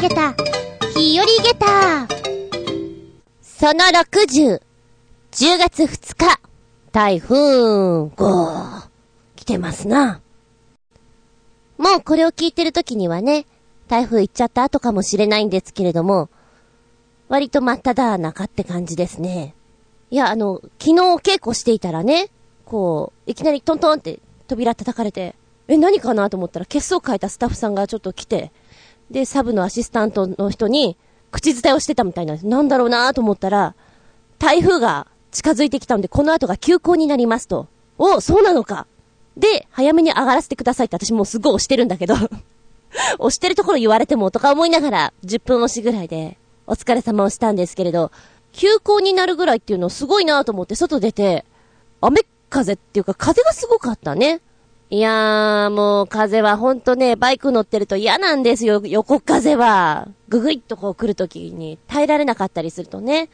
[0.00, 0.34] げた、
[0.96, 2.08] 日和げた。
[3.42, 4.62] その60、
[5.30, 6.40] 10月2日、
[6.90, 8.88] 台風5、
[9.36, 10.22] 来てますな。
[11.76, 13.44] もうこれを聞いてる時にはね、
[13.88, 16.30] 台風行っちゃった後かもしれないんですけれども、
[17.28, 19.54] 割と真っ只中って感じですね。
[20.10, 22.30] いや、あの、昨日稽古していたらね、
[22.64, 25.34] こう、いきなりトントンって扉叩かれて、
[25.68, 28.50] え、何かなと思ったら、血相変えたスタッフさんがちょっと来て、
[29.10, 30.96] で、サブのアシスタントの人に、
[31.30, 32.46] 口伝えをしてたみたいなんです。
[32.46, 33.74] なんだろうなと思ったら、
[34.38, 37.68] 台風が近づいてきたんで、この後が休校になりますと。
[37.98, 38.86] おそうなのか。
[39.36, 42.14] で、早めに上がらせてくださいって私もうすごい押してるんだけど
[43.18, 48.10] 押してるところ言われてもとか思いながら、10分押しぐらいで、お疲れ様をしたんですけれど、
[48.52, 51.44] 休校になるぐらいっていうのすごいなと思って外出て、
[52.00, 54.40] 雨風っていうか風がすごかったね。
[54.92, 60.08] いやー、もう風はほんとね、バイク乗ってると嫌なんですよ、横風は。
[60.28, 63.28] ぐぐいっとこう来るときに耐えられなかったりするとね。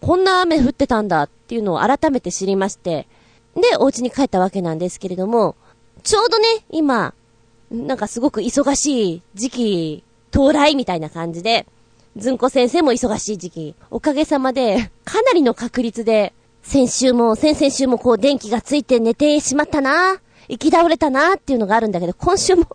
[0.00, 3.06] こんな雨降ってたんだっていうのを改めて知りまして。
[3.54, 5.56] で、お家に帰ったわけなんですけれども、
[6.02, 7.12] ちょうどね、今、
[7.70, 11.66] なんかすごく忙しい時期到来みたいな感じで、
[12.16, 13.74] ずんこ先生も忙しい時期。
[13.90, 22.66] おかげさまで、かなりの確率で、先週も、先々週もこう電気がついて寝てしまったな行き倒れたなーっていうのがあるんだけど、今週も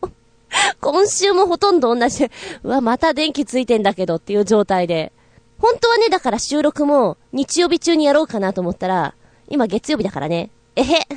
[0.81, 2.29] 今週もほとんど同じ。
[2.63, 5.11] うわ、また電気ついてんだけどっていう状態で。
[5.59, 9.13] 本当はね、だから収録も日曜日中にやろうかなと思ったら、
[9.49, 10.51] 今月曜日だからね。
[10.75, 11.07] えへ。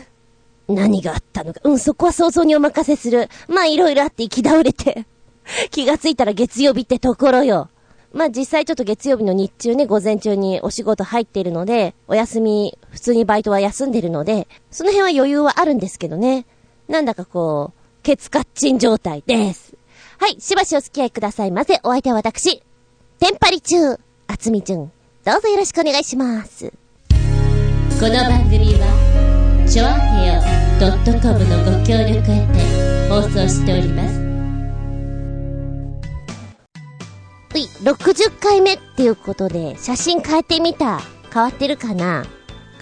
[0.69, 1.61] 何があったのか。
[1.65, 3.29] うん、そこは想像にお任せする。
[3.49, 5.07] まあ、いろいろあって行き倒れて。
[5.71, 7.69] 気がついたら月曜日ってところよ。
[8.13, 16.47] まあ実際ちょっと月曜日の日中ね、午前中にお仕事入っているので、お休み、普通にバイトは休んでるので、その辺は余裕はあるんですけどね。
[16.89, 19.75] なんだかこう、ケツカッチン状態です。
[20.19, 21.81] はい、しばしお付き合いくださいませ。
[21.83, 22.63] お相手は私、
[23.19, 24.93] テンパリ中、あつみちゅん。
[25.25, 26.73] どうぞよろしくお願いします。
[27.99, 30.43] この番組は、ちょあへよ
[31.23, 34.22] .com のご協力へて放送しております。
[37.59, 41.01] い、60回目っていうことで、写真変えてみた。
[41.33, 42.25] 変わってるかな？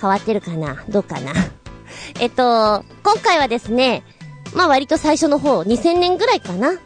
[0.01, 0.85] 変わってるかな？
[0.89, 1.33] どうかな？
[2.19, 4.03] えっと、今回はですね、
[4.55, 6.79] まあ割と最初の方、2000年ぐらいかな？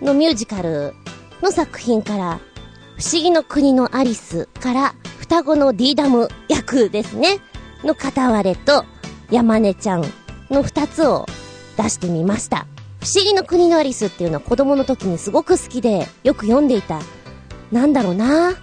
[0.00, 0.94] のミュージカル
[1.42, 2.40] の作品から、
[2.98, 7.38] 不思議の国のアリスから、双子のディーダム役ですね。
[7.84, 8.84] の片割れと、
[9.30, 10.04] 山根ちゃん
[10.50, 11.26] の二つを
[11.76, 12.66] 出してみました。
[13.00, 17.00] 不思議の国のアリスっていうのは子供の時にすごく好きで、よく読んでいた
[17.72, 18.54] なんだろうな。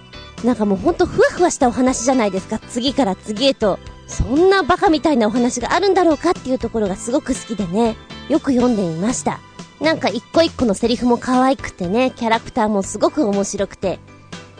[0.44, 2.58] なんかもうほんとふわふわしたお話じゃないですか。
[2.58, 3.78] 次から次へと。
[4.06, 7.96] そんなバカみたいなお話があるんだろうかっていうところがすごく好きでね。
[8.28, 9.40] よく読んでいました。
[9.80, 13.98] なんか一個一個のセリフも可愛くてね、キャラクターもすごく面白くて。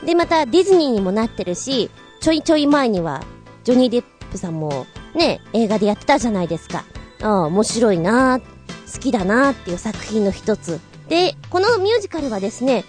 [0.05, 1.91] で、またディズニーにもなってるし、
[2.21, 3.23] ちょいちょい前には、
[3.65, 6.85] ジョニー・デップさんも、ね、映画でやってたじゃないですか。
[7.23, 10.81] ああ、面白いな好きだなっていう作品の一つ。
[11.09, 12.85] で、このミュージカルはですね、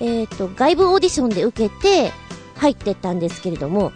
[0.00, 2.12] えっ、ー、と、外部オーディションで受けて
[2.56, 3.92] 入ってったんですけれども、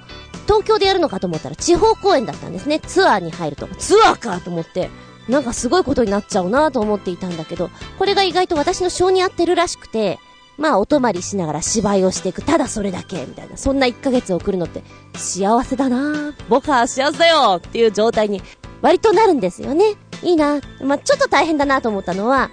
[0.46, 2.80] 東京でやるのかと思ったら地方公演だったんですね。
[2.80, 3.66] ツアーに入ると。
[3.78, 4.90] ツアーかと思って、
[5.28, 10.18] なんかすごいことになっちゃうなと思っていたんだけど、これが意外と私の性に合ってるらしくて、
[10.56, 12.42] まあお泊まりしながら芝居をしていく。
[12.42, 13.56] ただそれだけ、みたいな。
[13.56, 14.82] そんな1ヶ月送るのって
[15.14, 18.42] 幸せだな僕は幸せだよっていう状態に
[18.80, 19.96] 割となるんですよね。
[20.22, 22.50] いいなまあちょっと大変だなと思ったのは、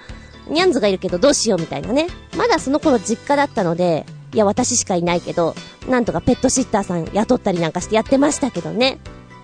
[0.47, 2.07] ニャンズがいるけどどうしようみたいなね。
[2.37, 5.55] まだその頃実家だったので、いや私しかいないけど、
[5.87, 8.99] なんとかペットシッターさん雇ったりなんかしてやってましたけどね。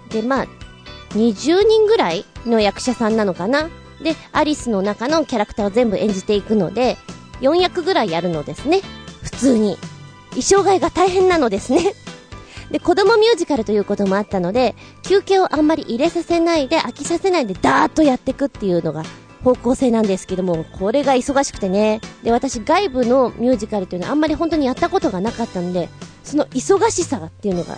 [0.09, 0.47] で、まあ、
[1.11, 3.69] 20人ぐらいの役者さんなのかな。
[4.01, 6.97] で、アリスの中のキャラクターを全部演じていくので、
[7.41, 8.81] 4役ぐらいやるのですね。
[9.23, 9.77] 普通に。
[10.31, 11.93] 衣装替えが大変なのですね。
[12.71, 19.03] で、子供ミュージカルということもあったので、休憩をあんまり入れさせないで、飽きさせないで、ダーッとやっていくっていうのが
[19.43, 22.01] 方向性なんですけども、これが忙しくてね。
[22.23, 25.89] で、私外部のミュージカルっていうのはあんまり本当にやったことがなかったんで、
[26.23, 27.77] その忙しさっていうのが、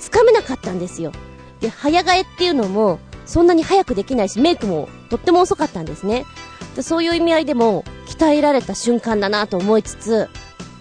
[0.00, 1.12] つかめなかったんですよ。
[1.60, 6.24] で、早替えっていうのも、そんなに早くできないし、メイクもとっても遅かったんですね。
[6.76, 10.28] でそういう意味合いでも、鍛えられた瞬間だなと思いつつ、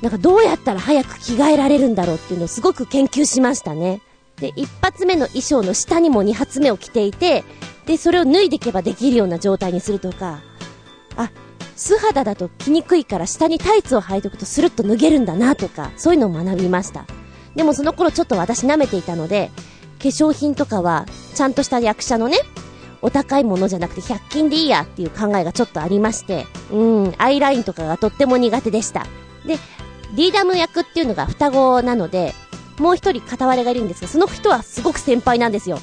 [0.02, 4.02] なんかどうやったら早く着替えられるんだろうっていうのをすごく研究しましたね。
[4.44, 7.46] で、一発目の衣装の下にも二発目を着ていて、
[7.86, 10.42] で、それを脱いでいけばできるような状態にするとか、
[11.16, 11.32] あ、
[11.78, 17.06] 素肌だと着にくいから下にタイツを履いておくとスルッと脱げるんだなとか、そういうのを学びました。
[17.56, 19.50] でもその頃ちょっと私舐めていたので、
[20.00, 22.38] 化粧品とかは、ちゃんとした役者のね、
[23.02, 29.06] お高いものじゃなくて100均でいいやっていう考えがちょっとありまして、うん、アイラインとかがとっても苦手でした。
[29.46, 29.58] で、
[30.16, 32.36] ディーダム役っていうのが双子なので、
[32.80, 35.80] もう一人片割れがいるんですが、その人はすごく先輩なんですよ。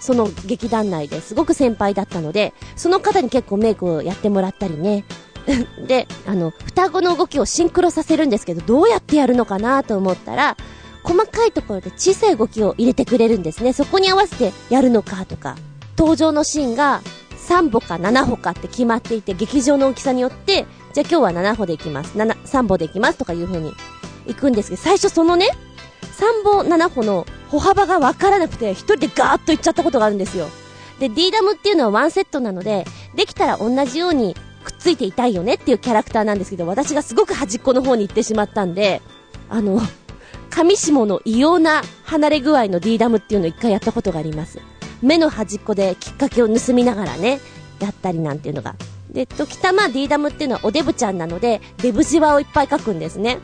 [0.00, 5.04] その劇団内ですごく先輩だったので、その方に結構メイクをやってもらったりね。
[5.86, 10.56] で、あの、双子の動きをシンクロさせるんですけど、どうやってやるのかなと思ったら、
[11.02, 13.72] 細かいところで小さい動きを入れてくれるんですね。
[13.72, 15.56] そこに合わせてやるのかとか、
[15.98, 17.02] 登場のシーンが
[17.46, 22.16] 3歩か7歩かって決まっていて、劇場の大きさによって、じゃあ今日は7歩で行きます。
[22.16, 23.72] 7、3歩で行きますとかいう風に
[24.26, 25.48] 行くんですけど、最初そのね、
[26.04, 30.48] 3歩7歩の歩幅がわからなくて、一人でガーッと行っちゃったことがあるんですよ。
[30.98, 39.02] で、D ダムっていうのはワンセットなので、できたら同じようにくっついていたいよねっていうキャラクターなんですけど、私がすごく端っこの方に行ってしまったんで、
[39.48, 39.80] あの、
[40.50, 44.60] 上下の異様な離れ具合の D ダムっていうのを一回やったことがあります。
[45.02, 47.40] 目の端っこできっかけを盗みながらね、
[47.80, 48.76] やったりなんていうのが。
[49.10, 53.38] で、時たま D ダムっていうのはおデブちゃんなので、デブじわをいっぱい書くんですね。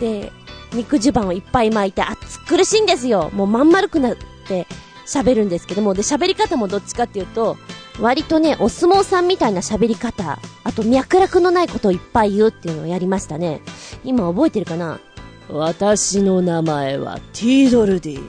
[0.00, 0.32] で、
[0.72, 3.30] 肉襦袢をいっぱい巻いて、暑苦しいんですよ。
[3.32, 4.16] もうまん丸くなっ
[4.46, 4.66] て
[5.06, 7.56] 喋るんですけども、で、喋り方もどっちかっていうと、
[8.00, 13.60] 割とね、お相撲さんみたいな喋り方、あと脈絡のないことをいっぱい言うっていうのをやりましたね。
[14.04, 15.00] 今覚えてるかな？
[15.48, 18.22] 私の名前はティードルディ。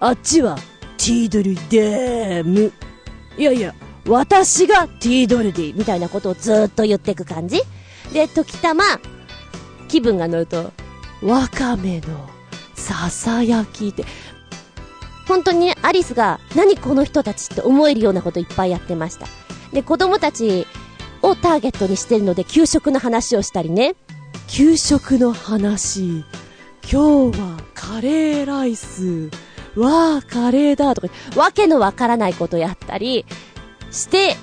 [0.00, 0.56] あっちは
[0.96, 2.72] ティードルデーム。
[3.36, 3.74] いやいや、
[4.08, 7.60] 私がティードルディみたいなことをずーっと言ってく感じ
[8.12, 8.84] で、時たま、
[9.88, 10.72] 気分が乗ると、
[11.22, 12.28] わかめの
[12.74, 14.04] ささやきって、
[15.28, 19.26] 本当にね、アリスが、何この人たちって思えるようなこといっぱいやってました。
[19.72, 20.66] で、子供たち
[21.22, 23.94] をターゲットにしてるので、給食の話をしたりね。
[24.48, 26.24] 給食の話。
[26.90, 29.30] 今日はカレーライス。
[29.76, 33.24] わあ、カレーだとか、わけのわからないことやったり
[33.92, 34.36] して、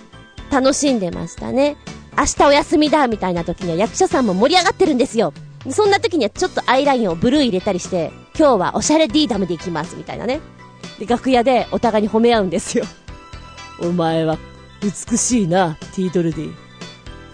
[0.50, 1.75] 楽しんでましたね。
[2.18, 5.33] 明日お休みだみたいな時には役者さんも盛り上がってるんですよ。
[5.72, 10.42] そんな時にはちょっとアイラインをブルー入れたりして、今日はおしゃれ D ダムで行きますみたいなね。
[11.00, 12.86] で、楽屋でお互いに褒め合うんですよ。
[13.80, 14.38] お前は
[14.81, 16.54] 美しいな、ティードルディ。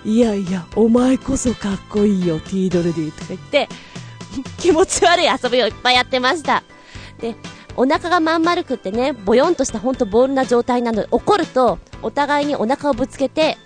[0.05, 3.69] いやいや、お前こそかっこいいよ、ティードルディとか言って、
[4.59, 6.63] 気持ち悪い遊びをいっぱいやってました。
[7.19, 7.35] で、
[7.75, 13.57] お腹がまん丸くってね、ボヨンとしたほんとボールな状態なので、怒ると、お互いにお腹をぶつけて、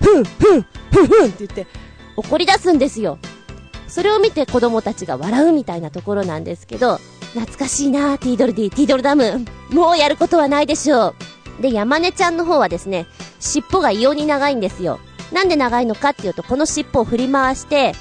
[0.00, 1.66] ふん、ふん、ふん、ふんって言って、
[2.16, 3.18] 怒り出すんですよ。
[3.88, 6.98] それを見て子供たちが笑うみたいなところなんですけど、
[7.34, 9.44] 懐かしいなティードルディ、ティードルダム。
[9.70, 11.14] もうやることはないでしょ
[11.58, 11.62] う。
[11.62, 13.06] で、山根ちゃんの方はですね、
[13.40, 14.98] 尻尾が異様に長いんですよ。
[15.32, 17.94] なんで長いのかっていうと、この尻尾を振り回して、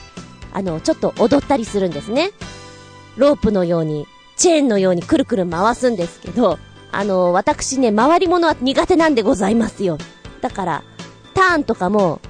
[0.53, 2.31] あの、ちょっと踊ったりするんですね。
[3.17, 4.07] ロープのように、
[4.37, 6.59] チェーンのようにくるくる回すんですけど、
[6.91, 9.97] あの、私ね、回り物は苦手なんでございますよ。
[10.41, 10.83] だから、
[11.33, 12.21] ターンとかも、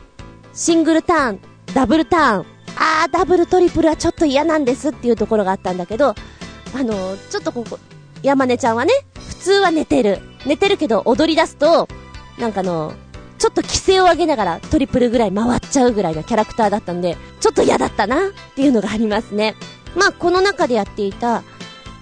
[0.53, 1.39] シングルターン、
[1.73, 2.45] ダブルターン、
[2.77, 7.79] あー、ダブルトリプルはちょっと嫌なんですっていうところがあったんだけど、あの、ちょっとここ、
[8.21, 8.91] 山根ちゃんはね、
[9.27, 10.19] 普通は寝てる。
[10.45, 11.87] 寝てるけど踊り出すと、
[12.37, 12.93] なんかの、
[13.37, 18.19] ちょっと規制を上げながらトリプルぐらい回っちゃうぐらいのキャラクターだったんで、ちょっと嫌だったなっ
[18.55, 19.55] ていうのがありますね。
[19.95, 21.43] まあ、この中でやっていた、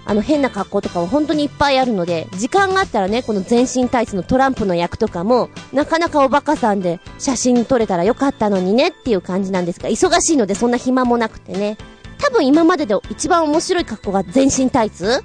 [0.05, 11.77] あの変な格好とかは本当にいっぱいあるので、時間があったらね、この全身タイツのトランプの役とかも、なかなかおバカさんで写真撮れたらよかったのにねっていう感じなんですが、忙しいのでそんな暇もなくてね。
[12.19, 15.23] 多分今までで一番面白い格好が全身タイツ？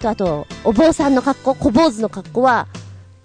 [0.00, 2.68] と、あと、お坊さんの格好、小坊主の格好は、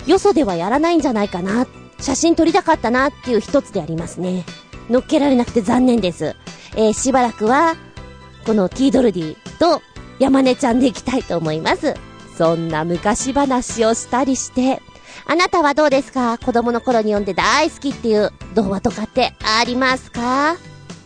[0.07, 1.67] よそではやらないんじゃないかな。
[1.99, 4.43] 写真撮りたかったなっていう一つでありますね。
[4.89, 6.35] 乗っけられなくて残念です。
[6.75, 7.75] えー、しばらくは、
[8.45, 9.81] このティードルディと
[10.21, 11.95] 山根ちゃんでいきたいと思います。
[12.37, 14.79] そんな昔話をしたりして、
[15.25, 16.37] あなたはどうですか？
[16.37, 20.57] 子供の頃に読んで大好きっていう童話とかってありますか？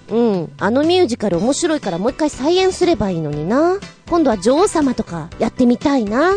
[0.10, 0.54] うん。
[0.60, 3.80] あのミュージカル面白いからもう一回再演すればいいのにな。
[4.10, 6.34] 今度は女王様とかやってみたいな。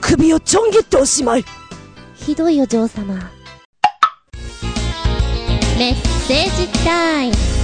[0.00, 1.44] 首をちょん切っておしまい
[2.14, 3.14] ひどいよ、女王様。
[5.76, 5.94] メッ
[6.26, 7.55] セージタイム。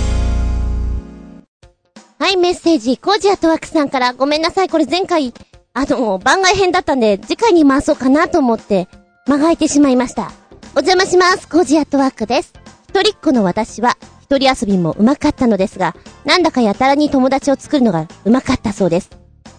[2.23, 5.35] はい、メッセージ、コージアトワークさんからごめんなさい、これ前回、
[5.75, 8.87] あの、番外編だったんで、次回に回そうかなと思って、
[9.27, 10.31] 間が空いてしまいました。
[10.77, 12.53] お邪魔します、コージアトワークです。
[12.91, 19.11] 一人っ子の私は、一人遊びも上手かったのですが、なんだかやたらに友達を作るのが上手かったそうです。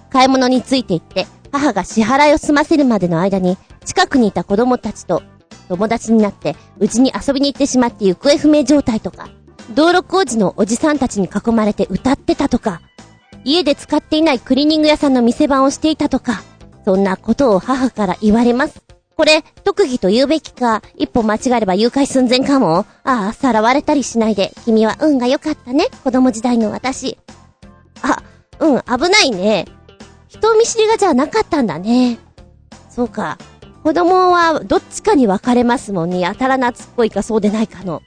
[0.10, 5.22] 買い物について行って、母が支払いを済ませるまでの間に、近くにいた子供たちと
[5.68, 9.28] 友達になって、うちに遊びに行ってしまって行方不明状態とか、
[9.72, 12.82] 道路工事のおじさんたちに囲まれて歌ってたとか、
[13.44, 16.44] 家で使っていないクリーニング屋さんの店番をしていたとか、
[16.86, 18.84] そんなことを母から言われます。
[19.16, 22.86] これ、特技と言うべきか、一歩間違えれば誘拐寸前かも。
[23.04, 27.18] ああ、さらわれたりしないで、君は運が良かったね、子供時代の私。
[28.02, 28.24] あ、
[28.60, 29.66] うん、危ないね。
[30.28, 32.18] 人見知りがじゃなかったんだね。
[32.90, 33.38] そうか。
[33.84, 36.20] 子供はどっちかに分かれますもんね。
[36.20, 38.02] やたら懐っこいかそうでないかの。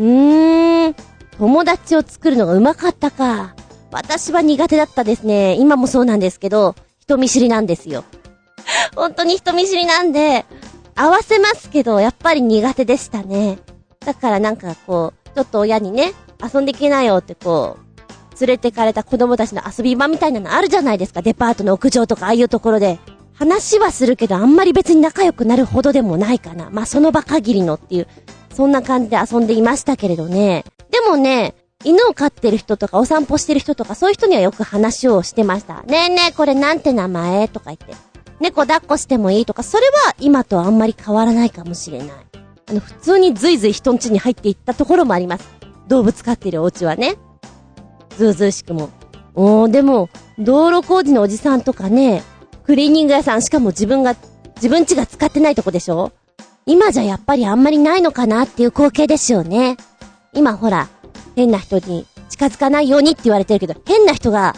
[0.00, 0.94] うーん。
[1.38, 3.54] 友達を作るのが上手かったか。
[3.92, 5.54] 私は苦手だったですね。
[5.54, 8.04] 今もそうなんですけど、人見知りなんですよ。
[8.94, 10.46] 本当に人見知りなんで、
[10.94, 13.58] 合わせますけど、やっぱり苦手でしたね。
[14.00, 21.20] だからなんかこう、ちょっと親にね、遊んできなよってこう、連れてかれた子供たちの遊び場みたいなのあるじゃないですか。
[21.20, 22.98] デパートの屋上とかああいうところで。
[23.34, 26.68] 話はするけど、あんまり別に仲良くなるほどでもないかな。
[26.70, 28.06] まあ、その場限りのっていう、
[28.60, 30.66] そんな感じで遊んでいましたけれどね。
[30.90, 35.82] でもね、犬を飼ってる人とかお散歩してる人とかそういう人にはよく話をしてました。
[35.84, 37.48] ねえねえ、これなんて名前？
[37.48, 37.94] とか言って。
[38.38, 42.08] 猫抱っこしてもいいとか、それは今とあんまり変わらないかもしれない。
[42.68, 45.48] あの、普通にずいずい人ん家に入っていったところもあります。
[45.88, 47.16] 動物飼ってるお家はね。
[48.18, 48.90] ずうずうしくも。
[49.34, 52.22] おー、でも、道路工事のおじさんとかね、
[52.64, 54.16] クリーニング屋さん、しかも自分が、
[54.56, 56.12] 自分家が使ってないとこでしょ？
[56.70, 59.76] 今じゃやっぱりあんまりないのかなっていう光景ですよね。
[60.32, 60.88] 今ほら、
[61.34, 64.54] 変な人に近づかないようにって言われてるけど、変な人が、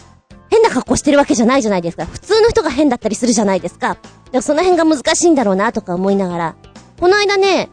[0.51, 2.05] 変な格好してるわけじゃないじゃないですか。
[2.05, 3.97] 普通の人が変だったりするじゃないですか。
[4.31, 6.55] でもその辺が難しいんだろうなとか思いながら、
[7.01, 7.71] この間ね、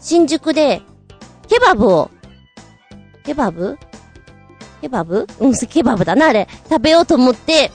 [0.00, 0.82] 新宿で、
[1.46, 2.10] ケバブを、
[3.24, 3.78] ケバブ？
[4.80, 5.28] ケバブ？
[5.38, 6.48] うん、ケバブだな、あれ。
[6.68, 7.70] 食べようと思って、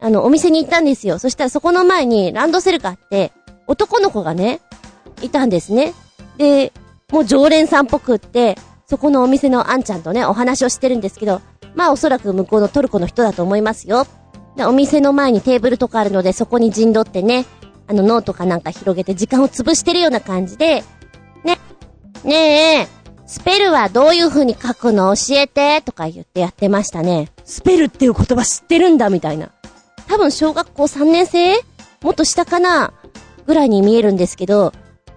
[0.00, 1.20] あの、お店に行ったんですよ。
[1.20, 3.30] そしたらそこの前にランドセルがあって、
[3.68, 4.60] 男の子がね、
[5.22, 5.94] いたんですね。
[6.36, 6.72] で、
[7.10, 8.56] もう常連さんっぽくって、
[8.86, 11.40] そこのお店のあんちゃんとね、お話をしてるんですけど、
[11.74, 14.06] まあおそらく向こうのトルコの人だと思いますよ。
[14.56, 17.46] で、お店の前にテーブルとかあるので、そこに陣取ってね、
[17.88, 20.82] あのノートかなんか広げて時間を潰してるような感じで、
[21.44, 21.58] ね、
[22.24, 22.88] ねえ、
[23.26, 27.30] スペルはどういう風に書くの教えて、とか言ってやってましたね。
[27.44, 29.50] スペルっていう言葉知ってるんだ、みたいな。
[30.08, 31.56] 多分小学校3年生？
[32.02, 32.92] もっと下かな？
[33.46, 34.72] ぐらいに見えるんですけど、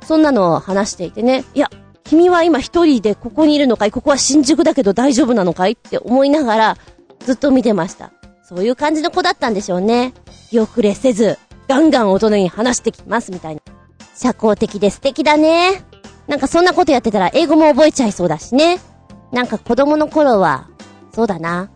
[0.09, 1.45] そんなのを話していてね。
[1.53, 1.69] いや、
[2.03, 3.91] 君は今一人でここにいるのかい？
[3.91, 5.73] ここは新宿だけど大丈夫なのかい？
[5.73, 6.77] って思いながら、
[7.19, 8.11] ずっと見てました。
[8.41, 10.15] そういう感じの子だったんでしょうね。
[10.49, 11.37] 気遅れせず、
[11.67, 13.61] ガンガン大人に話してきますみたいな。
[14.15, 15.83] 社交的で素敵だね。
[16.25, 18.79] なんかそんなことやってたら英語も覚えちゃいそうだしね。
[19.31, 20.71] なんか子供の頃は、
[21.13, 21.69] そうだな。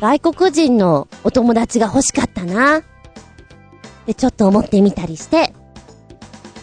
[0.00, 2.82] 外国人のお友達が欲しかったな。
[4.06, 5.54] で、ちょっと思ってみたりして。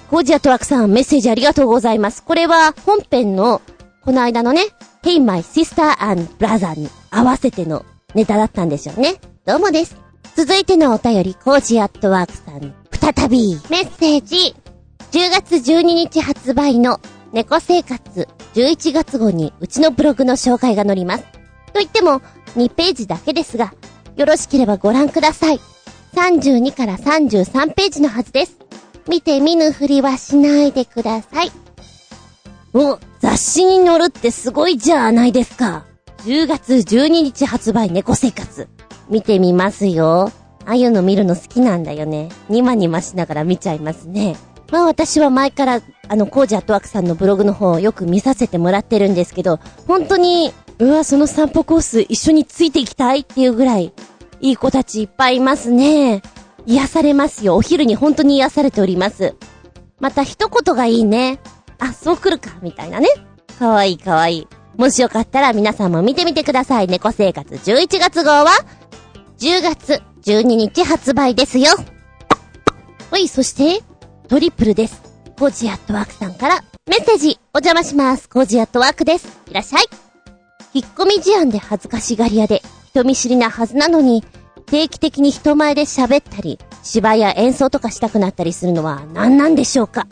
[0.10, 2.24] コージアトワークさんメッセージありがとうございます。
[2.24, 3.62] これは本編の、
[4.02, 4.62] この間のね、
[5.04, 7.86] Hey My Sister and Brother に合わせての
[8.16, 9.16] ネタだったんでしょうね。
[9.46, 9.98] どうもです。
[10.38, 14.56] 続いてのお便り、コージアットワークさん、再び、メッセージ、
[15.12, 17.02] 10月12日発売の
[17.34, 21.24] 猫生活11月号にうちのブログの紹介が載ります。
[21.74, 22.22] と言っても、
[22.56, 23.74] 2ページだけですが、
[24.16, 25.60] よろしければご覧ください。
[26.16, 28.67] 32から33ページのはずです。
[29.08, 31.52] 見て見ぬふりはしないでください。
[32.74, 35.86] お、雑誌に載るってすごいじゃないですか。
[36.26, 38.68] 10月12日発売猫生活。
[39.10, 40.32] 見てみますよ。
[40.66, 42.30] ああいうの見るの好きなんだよね。
[42.50, 44.36] ニマニマしながら見ちゃいますね。
[44.72, 53.94] まあ私は前から、あの、コージアットワークさんのブログの方をよく見させてもらってるんですけど、本当に、うわ、その散歩コース一緒についていきたいっていうぐらい、
[54.42, 56.22] いい子たちいっぱいいますね。
[56.68, 57.56] 癒されますよ。
[57.56, 59.36] お昼に本当に癒されております。
[60.00, 61.40] また一言がいいね。
[61.80, 63.08] あ、そう来るか、みたいなね。
[63.58, 64.48] かわいいかわいい。
[64.76, 66.88] もしよかったら皆さんも見てみてください。
[66.88, 68.48] 猫生活11月号は、
[69.40, 71.72] 10月12日発売ですよ。
[73.12, 73.82] おい、そして、
[74.28, 75.02] トリプルです。
[75.40, 78.28] コージアットワークさんからメッセージお邪魔します。
[78.28, 79.40] コージアットワークです。
[79.50, 79.86] いらっしゃい。
[80.74, 84.24] 引っ込み思案で恥ずかしがり屋で人見知りなはずなのに、
[84.68, 90.08] 定期的に人前で喋ったり、芝居や演奏とかしたくなったりするのは何なんでしょうか？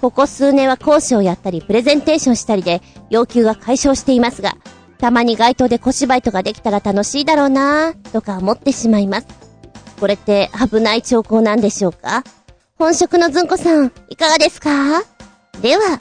[0.00, 4.56] ここ数年は講師をやったり、プレゼンテーションしたりで、要求が解消していますが、
[4.98, 9.26] たまに街頭で小芝居とかできたら楽しいだろうなぁ、とか思ってしまいます。
[9.98, 12.24] これって危ない兆候なんでしょうか？
[12.76, 14.70] 本職のずんこさん、いかがですか？
[15.62, 15.98] では、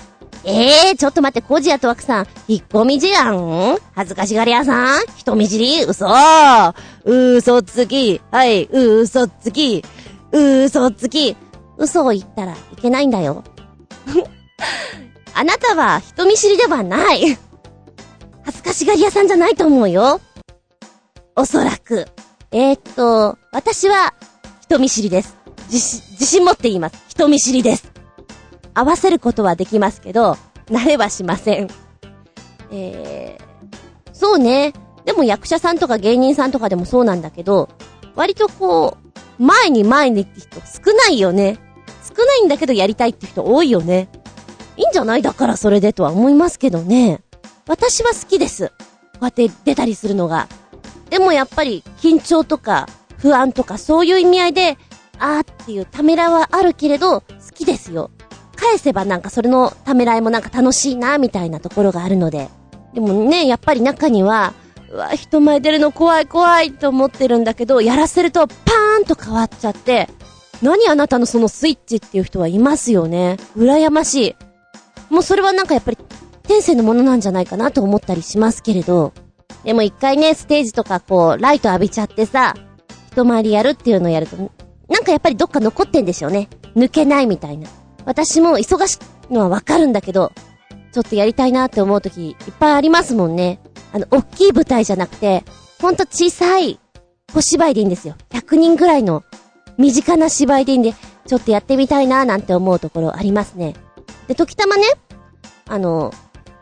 [0.50, 3.78] ええー、ちょっと待って、コジアとワクさん、引っ込み思案？
[3.94, 5.06] 恥ずかしがり屋さん？
[5.18, 5.84] 人見知り？
[5.84, 6.08] 嘘
[7.04, 9.84] 嘘つきはい、嘘つき
[10.32, 11.36] 嘘つき
[11.78, 13.44] 嘘を言ったらいけないんだよ。
[15.36, 17.38] あなたは人見知りではない。
[18.44, 20.22] 恥ずかしがり屋さんじゃないと思うよ。
[21.36, 22.08] おそらく。
[22.52, 24.14] えー、っと、私は
[24.62, 25.36] 人見知りです。
[25.70, 26.96] 自信、自信持って言います。
[27.10, 27.97] 人見知りです。
[28.78, 31.68] 合わせることはできますけど、慣れはしません。
[32.72, 34.74] えー、そうね。
[35.06, 37.70] でも役者さんとか芸人さんとかでもそうなんだけど、
[38.16, 38.98] 割とこ
[39.40, 41.58] う、前に前にって人少ないよね。
[42.04, 44.10] 少ないんだけどやりたいって人多いよね。
[44.76, 45.22] いいんじゃない？
[45.22, 47.22] だからそれでとは思いますけどね。
[47.68, 48.68] 私は好きです。
[48.68, 48.74] こ
[49.22, 50.48] うやって出たりするのが。
[51.10, 54.78] でもやっぱり緊張とか不安とかそういう意味合いで、
[55.20, 58.12] あーっていうためらはあるけれど、好きですよ。
[58.68, 62.50] 返せばなんかそれのためらいもなんか楽しいな、みたいなところがあるので。
[62.94, 64.54] でもね、やっぱり中には、
[64.92, 70.10] うわ、人前出るの怖い怖いと思ってるんだけど、やらせるとパーンと変わっちゃって、
[70.62, 73.38] 何あなたのそのスイッチっていう人はいますよね。
[73.56, 74.36] 羨ましい。
[75.10, 75.98] もうそれはなんかやっぱり
[76.44, 79.14] 天性のものなんじゃないかなと思ったりしますけれど。
[79.64, 82.56] でも一回ね、ステージとかこう、ライト浴びちゃってさ、
[83.12, 84.38] 人回りやるっていうのをやると、
[84.88, 86.50] なんかやっぱりどっか残ってんでしょうね。
[86.76, 87.68] 抜けないみたいな。
[88.08, 88.98] 私も忙し
[89.30, 90.32] いのはわかるんだけど、
[90.94, 93.60] ちょっとやりたいなって思う時いっぱいありますもんね。
[93.92, 95.44] あの、大きい舞台じゃなくて、
[95.82, 96.80] ほんと小さい
[97.34, 98.16] 小芝居でいいんですよ。
[98.30, 99.24] 100人ぐらいの
[99.78, 100.94] 身近な芝居でいいんで、
[101.28, 103.76] ちょっとやってみたいななんて思うところありますね。
[104.30, 104.84] で、時たまね、
[105.68, 106.14] あの、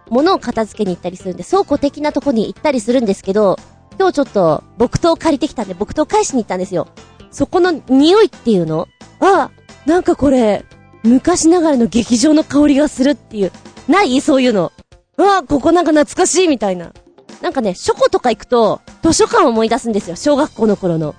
[0.10, 3.58] 物を片付けに行ったりするんで、倉庫的なとこに行ったりするんですけど、
[4.00, 6.88] 今日ちょっと木刀借りてきたんで、木刀返しに行ったんですよ。
[7.30, 8.88] そこの匂いっていうの？
[9.20, 9.52] あ、
[9.86, 10.66] なんかこれ、
[11.06, 13.52] 昔ながらの劇場の香りがするっていう。
[13.88, 14.20] ない？
[14.22, 14.72] そういうの。
[15.18, 16.94] うわ、ここなんか懐かしいみたいな。
[17.42, 20.16] なんかね、書庫とか行くと、図書館を思い出すんですよ。
[20.16, 21.16] 小学校の頃の。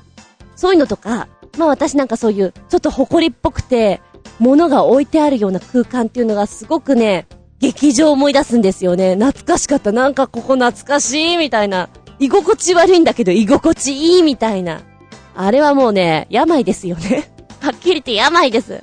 [0.56, 4.00] そういうのとか、まあ私なんかそういう、ちょっと埃っぽくて、
[4.38, 7.26] 物が置いてあるような空間っていうのがすごくね、
[7.58, 9.14] 劇場を思い出すんですよね。
[9.14, 9.92] 懐かしかった。
[9.92, 11.88] なんかここ懐かしいみたいな。
[12.18, 14.80] 居心地悪いんだけど居心地いいみたいな。
[15.34, 17.30] あれはもうね、病ですよね。
[17.60, 18.82] はっきり言って病です。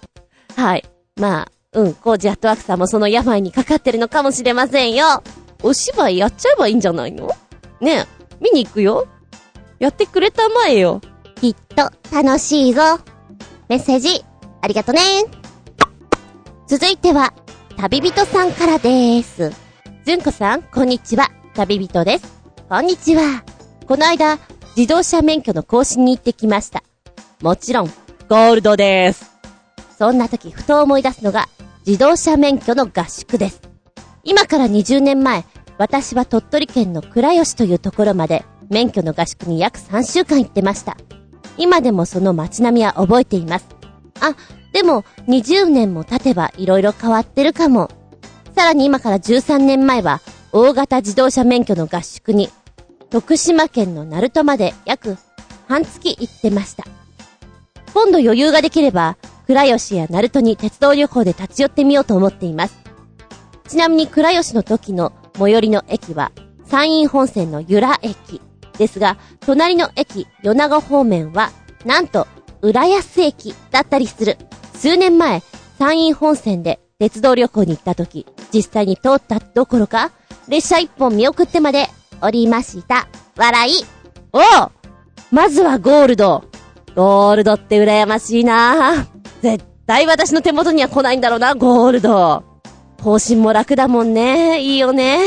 [0.56, 0.84] はい。
[1.15, 5.24] まあ、うん、コージアットワークさんもその病にかかってるのかもしれませんよ。
[5.62, 7.29] お芝居やっちゃえばいいんじゃないの？
[7.79, 8.06] ねえ、
[8.41, 9.08] 見に行くよ？
[9.80, 11.02] やってくれたまえよ。
[11.36, 12.99] きっと楽しいぞ。
[13.69, 14.23] メッセージ、
[14.62, 14.99] ありがとね。
[16.67, 17.34] 続いては、
[17.78, 19.52] 旅人さんからでーす。
[20.06, 21.30] ずんこさん、こんにちは。
[21.54, 22.41] 旅人です。
[22.69, 23.43] こんにちは。
[23.88, 24.39] この間、
[24.76, 26.84] 自動車免許の更新に行ってきました。
[27.41, 27.88] もちろん、
[28.28, 29.33] ゴールドです。
[29.97, 31.47] そんな時、ふと思い出すのが、
[31.86, 33.62] 自動車免許の合宿です。
[34.23, 35.45] 今から20年前、
[35.77, 40.97] 私は鳥取県の倉吉というところまで、免許の合宿に約3週間行ってました。
[41.58, 43.65] 今でもその街並みは覚えています。
[44.19, 44.36] あ、
[44.71, 47.89] でも、20年も経てば色々変わってるかも。
[48.56, 52.49] さらに今から13年前は、大型自動車免許の合宿に、
[53.10, 55.17] 徳島県の鳴門まで約
[55.67, 56.84] 半月行ってました。
[57.93, 59.17] 今度余裕ができれば、
[59.54, 62.76] 倉吉や鳴門に鉄道旅行で立ち寄ってみようと思っています。
[63.68, 66.32] ちなみに倉吉の時の最寄りの駅は、
[66.66, 68.42] 山陰本線の由良駅
[68.80, 71.52] ですが、隣の駅、米子方面は、
[71.86, 72.28] なんと、
[72.63, 74.38] 浦安駅だったりする。
[74.74, 75.44] 数年前、
[75.78, 80.12] 山陰本線で鉄道旅行に行った時、実際に通ったどころか、
[80.48, 81.89] 列車一本見送ってまで
[82.22, 83.08] 降りました。
[83.38, 83.74] 笑い。
[84.32, 84.72] おう
[85.32, 86.44] まずはゴールド。
[86.96, 89.12] ゴールドって羨ましいなぁ
[89.43, 92.43] 絶対私の手元には来ないんだろうな、ゴールド。
[93.03, 94.62] 更新も楽だもんね。
[94.62, 95.19] いいよね。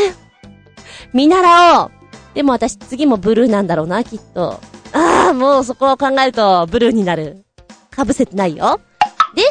[1.12, 1.90] 見習おう。
[2.32, 4.58] でも私次もブルーなんだろうな、きっと。
[4.94, 7.44] ああ、もうそこを考えるとブルーになる。
[7.90, 8.80] かぶせてないよ。
[9.34, 9.42] で、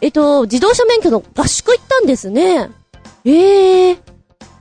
[0.00, 2.70] えっと、自動車免許の合宿行ったんですね。
[3.26, 3.98] ええー、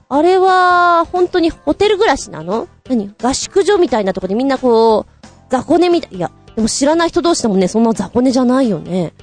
[0.09, 2.67] あれは、本当にホテル暮らしなの？
[2.89, 3.13] 何？
[3.23, 9.13] 合宿所みたいなとこでみんなこう、雑魚寝みたい、いや、でも知らない人同士でもね、そんな雑魚寝じゃないよね。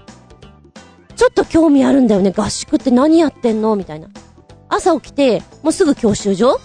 [1.16, 2.32] ちょっと興味あるんだよね。
[2.36, 3.76] 合宿って何やってんの？
[3.76, 4.08] みたいな。
[4.68, 6.60] 朝起きて、もうすぐ教習所？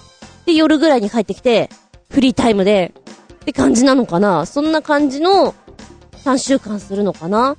[0.46, 1.70] で、夜ぐらいに帰ってきて、
[2.10, 2.94] フリータイムで、
[3.36, 4.46] って感じなのかな？
[4.46, 5.54] そんな感じの
[6.24, 7.58] 3週間するのかな？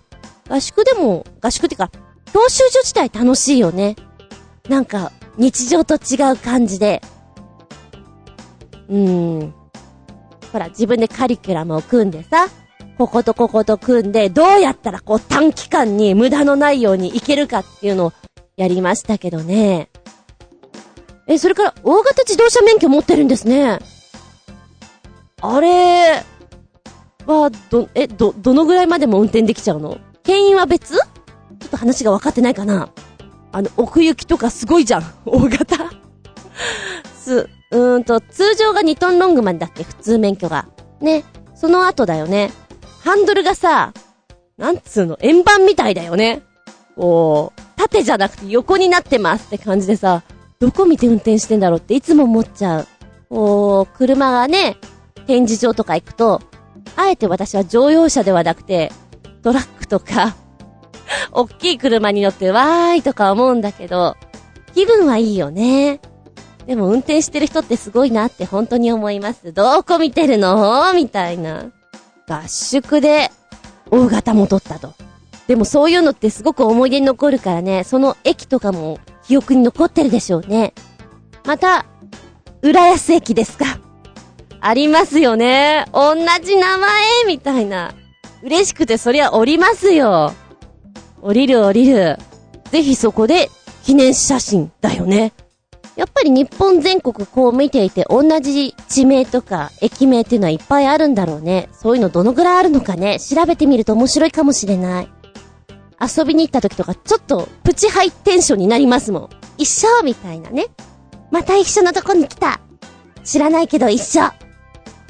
[0.48, 1.90] 合宿でも、合宿ってか、
[2.32, 3.96] 教習所自体楽しいよね。
[4.68, 7.00] なんか、日常と違う感じで。
[8.88, 9.54] うーん。
[10.52, 12.48] ほら、自分でカリキュラムを組んでさ、
[13.00, 18.12] こことここと組んで、どうやったらこう短期間に無駄のないようにいけるかっていうのを
[18.58, 19.88] やりましたけどね。
[21.26, 23.78] え、それから、大型自動車免許持ってるんですね。
[25.40, 26.22] あれ
[27.24, 29.96] は、ど、え、ど、どのぐらいまでも運転できちゃうの？
[30.22, 30.94] 牽引は別？
[30.94, 31.02] ちょ
[31.64, 32.90] っと話が分かってないかな
[33.52, 35.04] あの、奥行きとかすごいじゃん。
[35.24, 35.90] 大型
[37.18, 39.84] す、うーんと、通常が2トンロングまでだっけ？
[39.84, 40.68] 普通免許が。
[41.00, 41.24] ね。
[41.54, 42.50] その後だよね。
[43.04, 43.92] ハンドルがさ、
[44.56, 46.42] なんつうの、円盤みたいだよね。
[46.96, 50.22] こう、縦じゃなくて横になってますって感じでさ、
[50.58, 52.86] どこ見て運転してんだろうっていつも思っちゃう。
[53.30, 54.76] こう、車がね、
[55.26, 56.42] 展示場とか行くと、
[56.96, 58.92] あえて私は乗用車ではなくて、
[59.42, 60.36] トラックとか、
[61.32, 64.16] おっきい車に乗ってわーいとか思うんだけど、
[64.74, 66.00] 気分はいいよね。
[66.66, 69.52] でも運転してる人ってすごいなって本当に思います。
[69.52, 70.92] どこ見てるの？
[70.92, 71.70] みたいな。
[72.34, 73.30] 合宿で、
[73.90, 74.94] 大型も取ったと。
[75.48, 80.74] でもそういうのってすごく思い出に残るからね、その駅とかも記憶に残ってるでしょうね。
[81.44, 81.86] また、
[82.62, 83.80] 浦安駅ですか。
[84.60, 85.86] ありますよね。
[85.92, 86.88] 同じ名前？
[87.26, 87.94] みたいな。
[88.42, 90.32] 嬉しくてそりゃ降りますよ。
[91.22, 92.18] 降りる降りる。
[92.70, 93.50] ぜひそこで
[93.84, 95.32] 記念写真だよね。
[96.00, 101.68] やっぱり日本全国こう見ていて同じ地名とか駅名っていうのはいっぱいあるんだろうね。
[101.72, 103.20] そういうのどのぐらいあるのかね。
[103.20, 105.08] 調べてみると面白いかもしれない。
[106.00, 109.28] 遊びに行った時とかちょっとプチハイテンションになりますもん。
[109.58, 110.68] 一緒みたいなね。
[111.30, 112.60] また一緒のとこに来た。
[113.22, 114.22] 知らないけど一緒。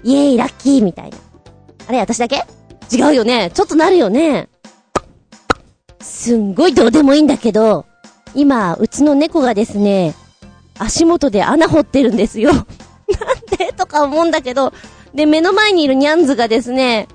[0.03, 1.19] イエーイラッキーみたいな。
[1.87, 2.43] あれ私だけ？
[2.93, 3.53] 違うよね。
[3.55, 4.49] ちょっとなるよね。
[6.01, 7.87] すんごいどうでもいいんだけど、
[8.35, 10.17] 今、うちの猫がですね、
[10.81, 12.53] 足元で穴掘ってるんですよ。
[12.53, 12.67] なん
[13.59, 13.73] で？
[13.73, 14.73] とか思うんだけど、
[15.15, 17.07] で、目の前にいるニャンズがですね、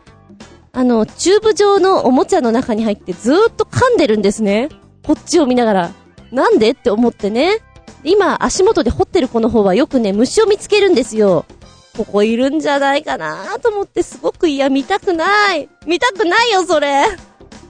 [0.72, 4.70] あの、チューブ状のおもちゃの中に入ってずーっと噛んでるんですね。
[5.04, 5.92] こっちを見ながら。
[6.32, 6.72] なんで？
[6.72, 7.60] って思ってね。
[8.04, 11.46] 今、足元で掘ってる子の方はよくね、虫を見つけるんですよ。
[11.98, 15.70] ここいるんじゃないかなと思ってすごく嫌、見たくない。
[15.88, 17.06] 見たくないよ、それ。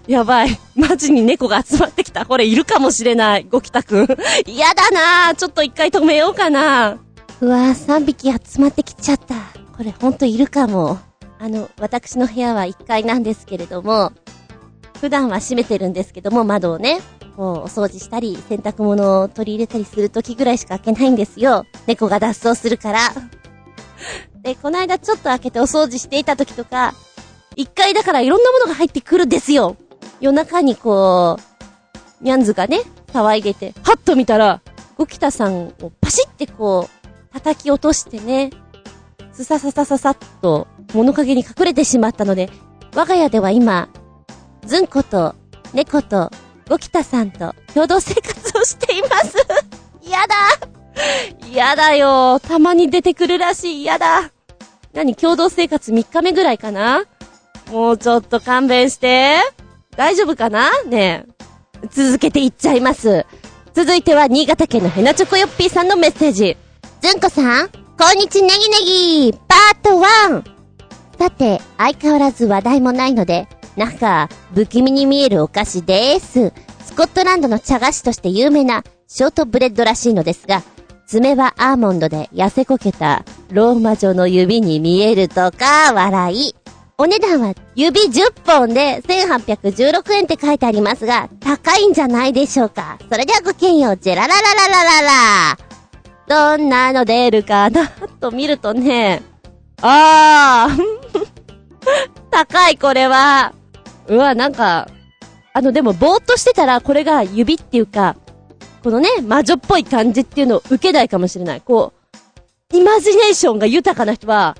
[0.07, 0.59] やばい。
[0.75, 2.25] マジに猫が集まってきた。
[2.25, 3.47] これいるかもしれない。
[3.49, 4.07] ごきたくん。
[4.45, 6.99] 嫌だなちょっと一回止めようかな
[7.41, 9.35] うわぁ、三匹集まってきちゃった。
[9.75, 10.99] これほんといるかも。
[11.39, 14.11] あの、私の部屋は1階なんですけれども、
[15.01, 17.01] 普段は閉めてるんですけども、窓をね、
[17.35, 21.65] こう、お掃除したり、洗濯物を取り入れたりする時ぐらいしか開けないんですよ。
[21.87, 22.99] 猫が脱走するから。
[24.41, 26.93] で、この間ちょっと開けてお掃除していた時とか、
[27.57, 29.75] 1階だからいろんなものが入ってくるんですよ。
[30.19, 31.38] 夜中にこ
[32.21, 34.62] う、ニャンズがね、騒いでて、はっと見たら、
[34.97, 38.51] ゴキタさんをパシってこう、叩き落としてね、
[39.34, 42.49] すさささささっと物陰に隠れてしまったので、
[42.95, 43.89] 我が家では今、
[44.65, 45.36] ズンコと
[45.73, 46.32] 猫と
[46.69, 49.36] ゴキタさんと共同生活をしています。
[50.10, 50.36] やだ
[51.51, 53.84] やだよたまに出てくるらしい。
[53.84, 54.32] やだ
[54.93, 57.04] 何共同生活3日目ぐらいかな？
[57.69, 59.39] もうちょっと勘弁して。
[59.95, 60.69] 大丈夫かな？
[60.84, 61.88] ねえ。
[61.89, 63.25] 続けていっちゃいます。
[63.73, 66.58] 続いては、新潟県のヘナチョコヨッピーさんのメッセージ。
[67.01, 70.55] ずんこさん、こんにちネギネギパート 1!
[71.19, 76.53] さて、相変わらず話題もないので、なんか、不気味に見えるお菓子です。
[76.84, 80.63] スコットランドの茶菓子として有名なショートブレッドらしいのですが、
[81.08, 86.55] 爪はアーモンドで痩せこけたローマ女の指に見えるとか、笑い。
[86.97, 92.97] お値段は指10本で1816円って書いてありますが、高いんじゃないでしょうか。
[93.12, 95.58] それではごきげんよう、ジェラララララララ。
[96.58, 97.89] どんなの出るかな？
[98.21, 99.21] と見るとね、
[99.81, 101.27] あー
[102.31, 103.53] 高いこれは。
[104.08, 104.88] うわ、なんか、
[105.53, 108.15] あのでもぼーっとしてたらこれが指っていうか、
[108.84, 111.62] このね、魔女っぽい感じっていうのを受けないかもしれない。
[111.62, 111.91] こ
[112.73, 114.55] う、イマジネーションが豊かな人は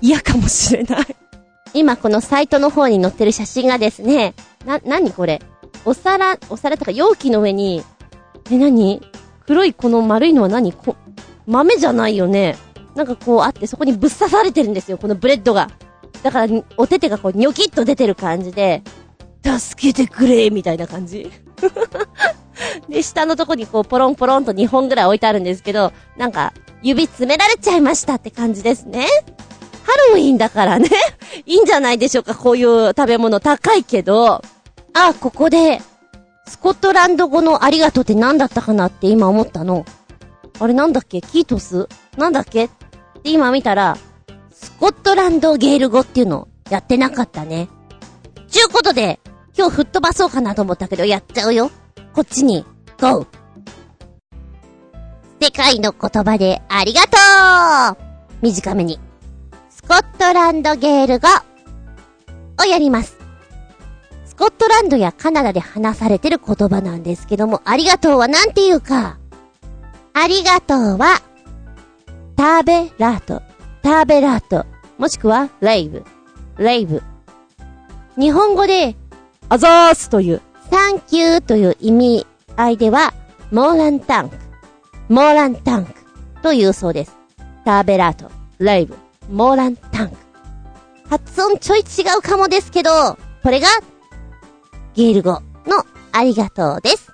[0.00, 1.19] 嫌かもしれない。
[1.74, 5.40] 今このサイトの方に載ってる写真がですね、な、なにこれ？
[5.84, 7.82] お皿、お皿とか容器の上に、
[8.50, 9.00] え、なに
[9.46, 10.72] 黒いこの丸いのは何？
[10.72, 10.96] こ、
[11.46, 12.56] 豆じゃないよね。
[12.94, 15.70] なんかこうあってそこにぶっ刺されてるんですよ、このブレッドが。
[16.22, 18.82] だから、お手手がこうニョキッと出てる感じで、
[19.42, 21.30] 助けてくれみたいな感じ。
[22.88, 26.52] で、下のとこにこうポロンポロンと2本ぐらい置いてあるんですけど、なんか、
[26.82, 29.06] 指詰められちゃいましたって感じですね。
[29.90, 30.88] ハロウィンだからね。
[31.46, 34.40] いいんじゃないでしょうか、こういう食べ物高いけど。
[34.94, 35.82] あ、ここで、
[36.46, 39.84] スコットランド語のありがとうって何だったかなって今思ったの。
[40.60, 41.20] あれなんだっけ？
[41.20, 41.88] キートス？
[42.16, 42.66] なんだっけ？
[42.66, 42.68] っ
[43.22, 43.96] て今見たら、
[44.52, 47.68] スコットランドゲール語っていうのやってなかったね。
[48.48, 49.18] ちゅうことで、
[49.56, 51.70] 今日吹っ飛ばそうかなと思ったけどやっちゃうよ。
[52.12, 52.64] こっちに、
[53.00, 53.26] ゴー
[55.42, 57.16] 世界の言葉でありがと
[57.94, 57.96] う
[58.42, 59.00] 短めに。
[59.90, 61.26] スコットランドゲール語
[62.62, 63.18] をやります。
[64.24, 69.18] スコットランドやカナダで話されてる言葉なんですけども、ありがとうはなんて言うか。
[70.12, 71.20] ありがとうは、
[72.36, 73.42] ターベラート、
[73.82, 74.64] ターベラート、
[74.96, 76.04] もしくはレイブ、
[76.56, 77.02] レイブ。
[78.16, 78.94] 日本語で、
[79.48, 83.12] あざーすという、サンキューという意味合いでは、
[83.50, 84.36] モーランタンク、
[85.08, 85.92] モーランタンク
[86.42, 87.16] というそうです。
[87.64, 88.96] ターベラート、レイブ、
[89.30, 90.16] モーランタンク。
[91.08, 91.82] 発音ちょい違
[92.18, 92.90] うかもですけど、
[93.42, 93.68] これが、
[94.94, 97.12] ゲール語のありがとうです。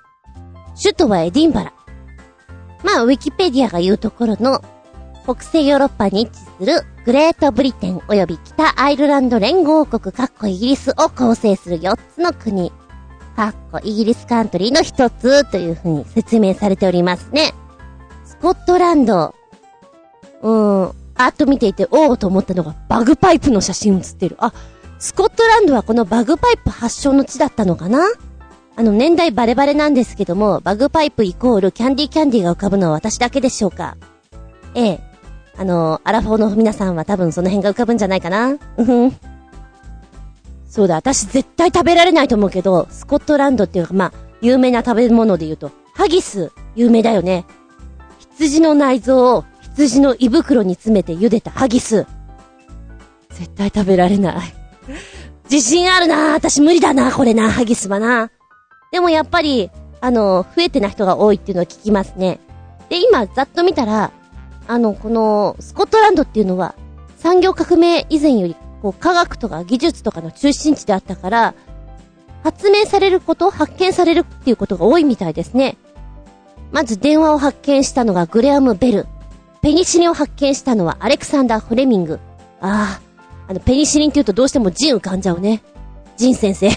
[0.83, 1.73] 首都はエディンバラ。
[2.85, 4.63] まあ、ウィキペディアが言うところの、
[5.25, 12.73] 北西ヨーロッパに位置するグレートブリテン及び北アイルランド連合国かっこイギリスを構成する4つの国、
[13.35, 17.55] かっこイギリスカントリーの1つというふうに説明されておりますね。
[18.25, 19.35] スコットランド。
[20.43, 24.37] うーん、あっと見ていて、おおと思ったのがバグパイプの写真写ってる。
[24.39, 24.53] あ、
[24.99, 28.01] スコットランドはこのバグパイプ発祥の地だったのかな？
[28.77, 33.97] あの、年代バレバレなんですけども、バグパイプイコールキャンディーキャンディーが浮かぶのは私だけでしょうか？
[34.75, 35.01] ええ。
[35.57, 38.59] あの、アラフォーの皆さんは多分その辺が浮かぶんじゃないかな？
[38.77, 39.17] うふん。
[40.69, 47.47] そうだ、私絶対食べられないと思うけど、スコットランドっていうか、まあ、有名な食べ物で言うと、ハギス、有名だよね。
[48.35, 49.45] 羊の内臓を
[49.77, 52.07] 羊の胃袋に詰めて茹でたハギス。
[53.31, 54.55] 絶対食べられない。
[55.51, 58.31] 自信あるな私無理だなこれな、ハギスはな。
[58.91, 62.41] でもやっぱり、あの、増えてな人が多いっていうのは聞きますね。
[62.89, 64.12] で、今、ざっと見たら、
[64.67, 66.75] あの、この、スコットランドっていうのは、
[67.19, 71.55] 産業革命以前より、こう、科学とか技術とかの中心地であったから、
[72.43, 75.77] 発明されること、発見されるっていうことが多いみたいですね。
[76.73, 79.07] まず電話を発見したのがグレアム・ベル。
[79.67, 82.21] ペニシリンを発見したのはアレクサンダー・フレミング。
[82.61, 85.61] ああ、あの、ペニシリンって言うとどうしてもジン浮かんじゃうね。
[86.17, 86.71] ジン先生。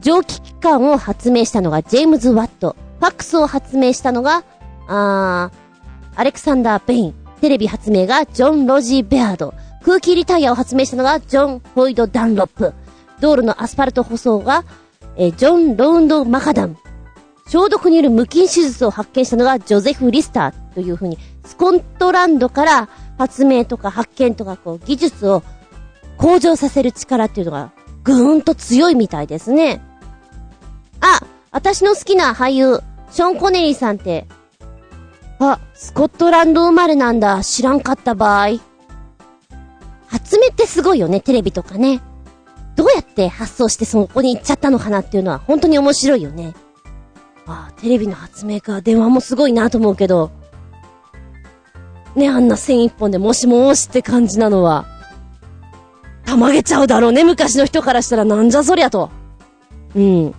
[0.00, 2.74] 蒸気機関を発明したのがジェームズ・ワット。
[2.98, 4.42] ファックスを発明したのが、
[4.88, 7.14] あー、アレクサンダー・ペイン。
[7.40, 9.54] テレビ発明がジョン・ロジー・ベアード。
[9.84, 12.74] 空気リタイヤを発明したのがジョン・ホイド・ダンロップ。
[13.20, 14.64] 道路のアスファルト舗装が、
[15.16, 16.76] えジョン・ロウンド・マカダン。
[17.46, 25.42] 消毒による無菌手術を発見したのがジョゼフ・リスターという風に、スコットランドから発明とか発見とかこう技術を
[26.18, 27.72] 向上させる力っていうのが
[28.04, 29.80] ぐーんと強いみたいですね。
[31.00, 34.26] あ、私の好きな俳優、ショーン・コネリーさんって、
[35.38, 38.58] あ、スコットランド生まれなんだ、知らんかった場合。
[40.06, 42.02] 発明ってすごいよね、テレビとかね。
[42.76, 46.54] どうやって発想してそこに行っちゃったのかなっていうのは本当に面白いよね。
[47.46, 50.30] ああ、テレビの発明か、電話もすごいなと思うけど。
[52.14, 54.86] ね、あんな線一本でもしもーしって感じなのは、
[56.24, 59.10] たまげちゃうだろうね、昔の人からしたらなんじゃそりゃと。
[59.94, 60.34] うん。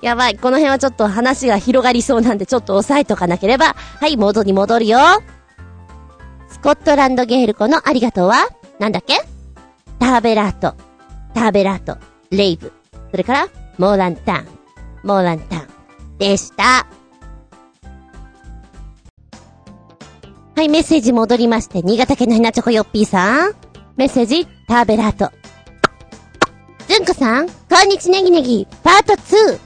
[0.00, 3.74] やばい、この辺はちょっと話が広がりそうなんでちょっと押さえとかなければ。
[4.00, 4.98] はい、元に戻るよ。
[6.48, 9.14] スコットランドゲールコのありがとうは、なんだっけ？
[9.98, 10.74] ターベラート、
[11.34, 11.98] ターベラート、
[12.30, 12.72] レイブ、
[13.10, 14.48] それから、モーランタン、
[15.04, 15.68] モーランタン、
[16.18, 16.86] でした。
[20.54, 23.54] はい、メッセージ戻りまして、新潟県のひなチョコヨッピーさん。
[23.96, 25.32] メッセージ、ターベラート。
[26.86, 29.58] ずんこさん、こんにちネギネギ、パート 2!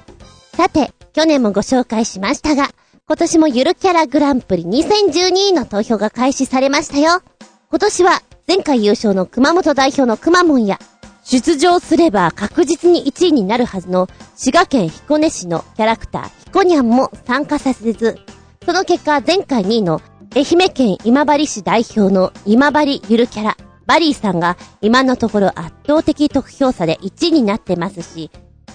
[0.56, 2.70] さて、去年もご紹介しましたが、
[3.08, 7.20] 今年もゆるキャラグランプリ2012の投票が開始されましたよ。
[7.68, 10.78] 今年は前回優勝の熊本代表のくまモンや、
[11.24, 18.20] 出場すれば確実に1位になるはずの滋賀県彦根市のキャラクターヒコニャンも参加させず、
[18.64, 20.00] その結果前回2位の
[20.36, 28.30] 愛媛県今治市代表の今治ゆるキャラ、バリーさんが今のところ圧倒的得票差で1位になってますし、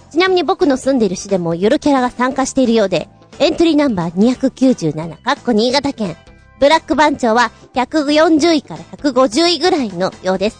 [0.09, 6.17] ちなみに僕の住んでいる市でもゆるキャラが参加しているようで、エントリーナンバー297、かっこ新潟県。
[6.59, 10.57] ブラック番長は140位から150位ぐらいのようです。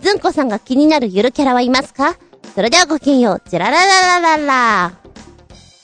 [0.00, 2.16] ずんこさんが気になるゆるキャラはいますか？
[2.56, 3.42] それではごきげんよう。
[3.48, 4.92] ジェララララララ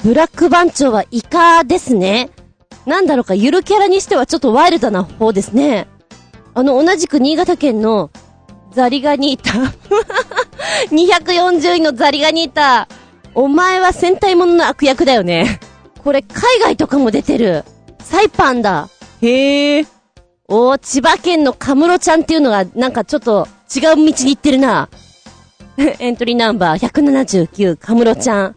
[0.03, 2.31] ブラック番長はイカですね。
[2.87, 5.89] なんだろうか、ゆるキャラにしてはちょっとワイルドな方ですね。
[6.55, 8.11] あの、同じく新潟県の
[8.73, 9.75] ザリガニータ。
[10.95, 12.89] 240位のザリガニータ。
[13.35, 15.61] お前は戦隊ものの悪役だよね。
[16.03, 17.65] これ海外とかも出てる。
[17.99, 18.89] サイパンだ。
[19.21, 19.87] へえ。
[20.49, 24.89] おー、千葉県のカムロちゃんっていうのがなんかちょっと違う道に行ってるな。
[25.77, 28.57] エントリーナンバー179、カムロちゃん。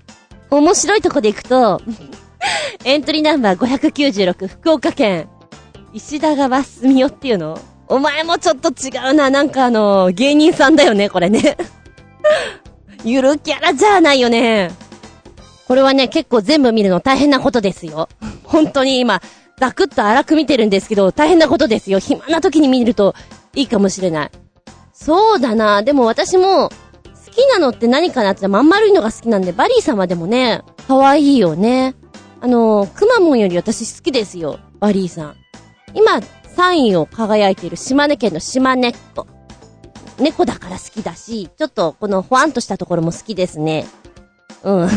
[0.52, 1.82] 面白いとこで行くと、
[2.86, 5.30] エントリーナンバー596、福岡県。
[5.93, 7.60] 石田川住よっていうの？
[7.88, 9.30] お前もちょっと違うな。
[9.30, 11.58] なんかあの、芸人さんだよね、これね。
[13.04, 14.71] ゆるキャラじゃないよね。
[15.67, 18.08] これはね、結構全部見るの大変なことですよ。
[18.43, 19.21] 本当に今、
[19.60, 21.99] ザクッと荒く見てるんですけど、大変なことですよ。
[21.99, 23.15] 暇な時に見ると
[23.56, 24.32] いいかもしれない。
[24.93, 25.82] そうだな。
[25.82, 31.95] でも私も、好きなのって何かなってまん丸いのが好きなんで、バリー様でもね、可愛いよね。
[32.41, 34.60] あの、くまモンより私好きですよ。
[34.80, 35.36] バリーさん。
[35.93, 36.13] 今、
[36.56, 39.28] 3位を輝いている島根県の島根っ子。
[40.19, 43.86] 猫だから好きだし、ちょっとこのほわんとしたところも好きですね。
[44.63, 44.89] うん。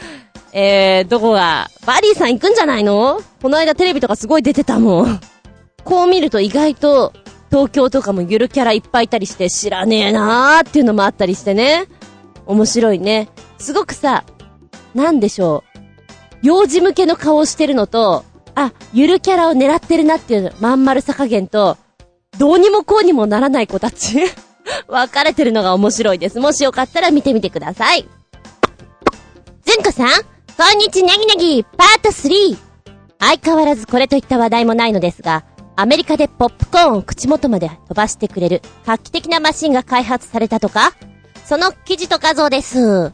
[0.52, 3.20] えー、どこが、バリーさん行くんじゃないの？
[3.40, 5.20] この間テレビとかすごい出てたもん。
[5.84, 7.12] こう見ると意外と、
[7.50, 11.86] 東京とかもゆるキャラいっぱいいたりして知らねえなーっていうのもあったりしてね。
[12.46, 13.28] 面白いね。
[13.58, 14.24] すごくさ、
[14.94, 15.69] なんでしょう？
[16.42, 18.24] 幼児向けの顔をしてるのと、
[18.54, 21.76] あ、ゆるキャラを狙ってるなっていうまん丸さ加減と、
[22.38, 24.20] どうにもこうにもならない子たち
[24.88, 26.40] 分かれてるのが面白いです。
[26.40, 28.08] もしよかったら見てみてください。
[29.64, 32.56] ずんこさん、こんにちはネギネギ、パート 3!
[33.18, 35.44] 相変わらずこれといった話題もないのですが、
[35.76, 40.92] アメリカでポップコーンを口元まで飛ばしてくれる画期的なマシンが開発されたとか？
[41.44, 43.12] その記事と画像です。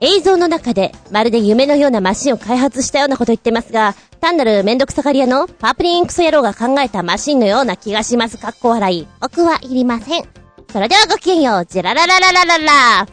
[0.00, 8.38] 映像の中で、まるで夢のようなマシンを開発したようなこと言ってますが、単なるめんどくさがり屋のパープリンクソ野郎が考えたマシンのような気がします。
[8.38, 9.06] かっこ笑い。
[9.20, 10.24] 僕はいりません。
[10.72, 11.66] それではごきげんよう。
[11.66, 13.08] ジェラララララララ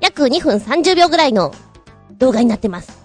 [0.00, 1.52] 約2分30秒ぐらいの
[2.12, 2.98] 動画になってます。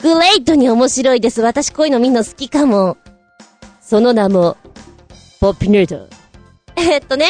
[0.00, 1.40] グレイトに面白いです。
[1.40, 2.98] 私こういうのみんな好きかも。
[3.80, 4.56] その名も、
[5.40, 6.08] ポッピネート。
[6.76, 7.26] え、っとね、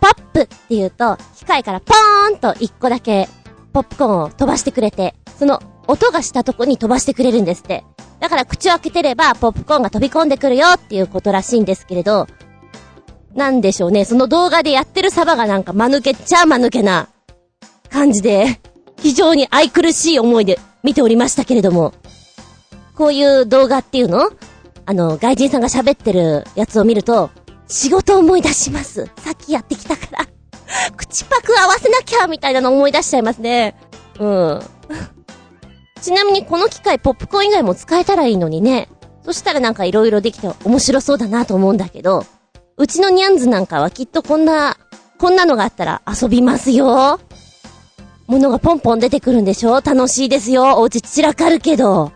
[0.00, 3.28] ポップって言うと、機械からポーンと1個だけ
[3.72, 7.84] ポップコーンを飛ばしてくれて、その音がしたとこに飛ばしてくれるんですって。
[8.20, 12.26] だから口を開けてればポップコーンが飛び込んでくるよっていうことらしいんですけれど、
[13.34, 17.08] なんでしょうね、その動画でやってるサバがなんか間抜けっちゃ間抜けな
[17.88, 18.60] 感じで、
[18.98, 21.94] 非常に愛くるしい思いで見ておりましたけれども、
[22.94, 24.30] こういう動画っていうの？
[24.84, 27.30] あの、外人さんが喋ってるやつを見ると、
[27.68, 29.06] 仕事を思い出します。
[29.18, 30.26] さっきやってきたから
[30.96, 33.74] 口パク合わせなきゃみたいなの思い出しちゃいますね。
[34.18, 34.60] うん。
[36.00, 38.88] ちなみにこの機械ポップコーン以外も使えたらいいのにね。
[39.24, 42.24] そしたらなんか色々できて面白そうだなと思うんだけど、
[42.78, 44.76] うちのニャンズなんかはきっとこんな、
[45.18, 47.20] こんなのがあったら遊びますよ。
[48.26, 49.82] 物がポンポン出てくるんでしょ？
[49.82, 50.78] 楽しいですよ。
[50.78, 52.12] お家散らかるけど。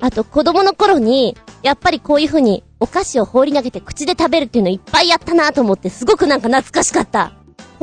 [0.00, 7.32] あと子供の頃に、やっぱりこういう風にお菓子を放り投げて口で食べるっていうのいっぱいやったなと思ってすごくなんか懐かしかった。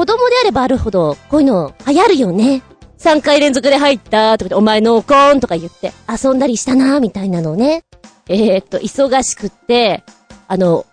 [0.02, 2.64] 子供であればあるほど、こういうの流行るよね。
[2.98, 7.84] 3回連続で入ったとかで、お前のコーンとか言って遊んだりしたなみたいなのね。
[8.28, 10.04] えー、っと、忙しくって、
[10.48, 10.88] あの、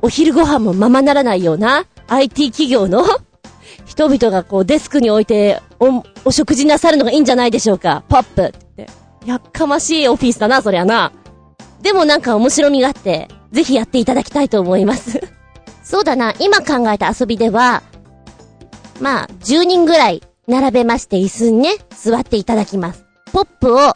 [0.00, 3.04] お昼ご飯もままならないような IT 企業の
[3.84, 8.04] 人々がこうデスクに置いてお、お食事なさるのがいいんじゃないでしょうか。
[8.08, 9.28] ポップって言って。
[9.28, 11.10] やっかましいオフィスだな、そりゃな。
[11.82, 15.20] でもなんか面白みがあって、ぜひやっていただきたいと思います
[15.82, 17.82] そうだな、今考えた遊びでは、
[19.00, 23.04] まあ、10人ぐらい並べまして椅子にね、座っていただきます。
[23.32, 23.92] ポップを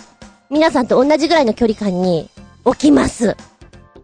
[0.50, 2.30] 皆さんと同じぐらいの距離感に
[2.64, 3.36] 置きます。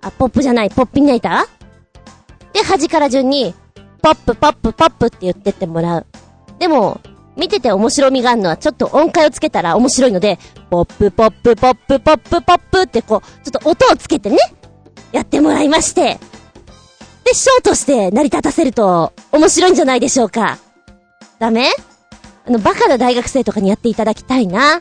[0.01, 3.55] あ、ポップじゃない、ポッピネーターで、端から順に、
[4.03, 6.07] ポップ、ポップ、ポップって言ってってもらう。
[6.59, 7.01] でも、
[7.37, 10.39] 見てて面白みがあるのはちょっと音階をつけたら面白いので、
[10.71, 14.37] ポップ、ポップ、ポップ、ポップ、ポップってこう、ちょっと音をつけてね、
[15.13, 16.19] やってもらいまして。
[17.25, 20.59] で、ショーとして成り立たせると面白いんじゃないでしょうか。
[21.43, 21.71] ダメ？
[22.47, 24.81] あの、バカな大学生とかにやっていただきたいな。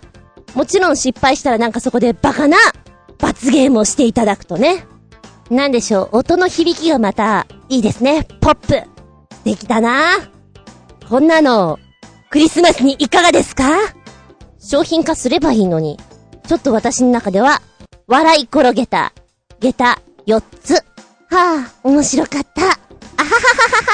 [0.53, 2.55] もちろん失敗したらなんかそこでバカな
[3.17, 4.85] 罰ゲームをしていただくとね。
[5.49, 8.27] なんでしょう、音の響きがまたいいですね。
[8.41, 8.67] ポップ。
[8.67, 10.19] 素敵だな。
[11.09, 11.79] こんなの、
[12.29, 13.63] クリスマスにいかがですか？
[14.59, 15.97] 商品化すればいいのに。
[16.47, 17.63] ちょっと私の中では、
[18.05, 19.13] 笑い転げた、
[19.59, 20.75] 下駄4つ。
[20.75, 20.81] は
[21.31, 22.61] あ、面白かった。
[22.61, 22.75] あははは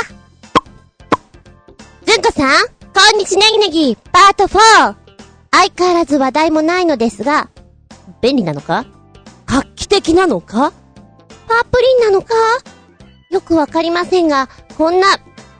[0.09, 0.16] は。
[2.07, 4.95] ずんこさん、こんにちネギネギ、パート 4!
[5.51, 7.49] 相変わらず話題もないのですが、
[8.21, 8.85] 便利なのか？
[9.45, 10.71] 画期的なのか？
[11.49, 12.33] パープリンなのか？
[13.29, 15.07] よくわかりませんが、こんな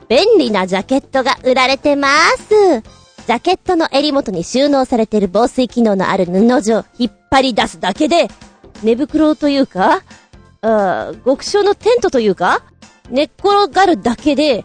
[0.08, 2.08] 便利なジャケットが売られてま
[2.38, 2.80] す。
[2.80, 8.28] ジャケットの襟元に収納されている防水機能のある布地を引っ張り出すだけで、
[8.82, 10.02] 寝袋というか、
[10.62, 12.62] あ極小のテントというか、
[13.10, 14.64] 寝っ転がるだけで、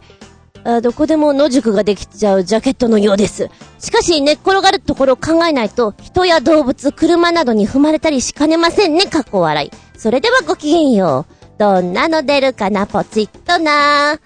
[0.65, 3.49] あどこでも野宿ができちゃうジャケットのようです。
[3.79, 9.71] しかし、寝っ転がるところを考えないと、人や動物、車などに踏まれたりしかねませんね、過去笑い。
[9.97, 11.59] それではごきげんよう。
[11.59, 14.17] どんなの出るかな、ポチッとな。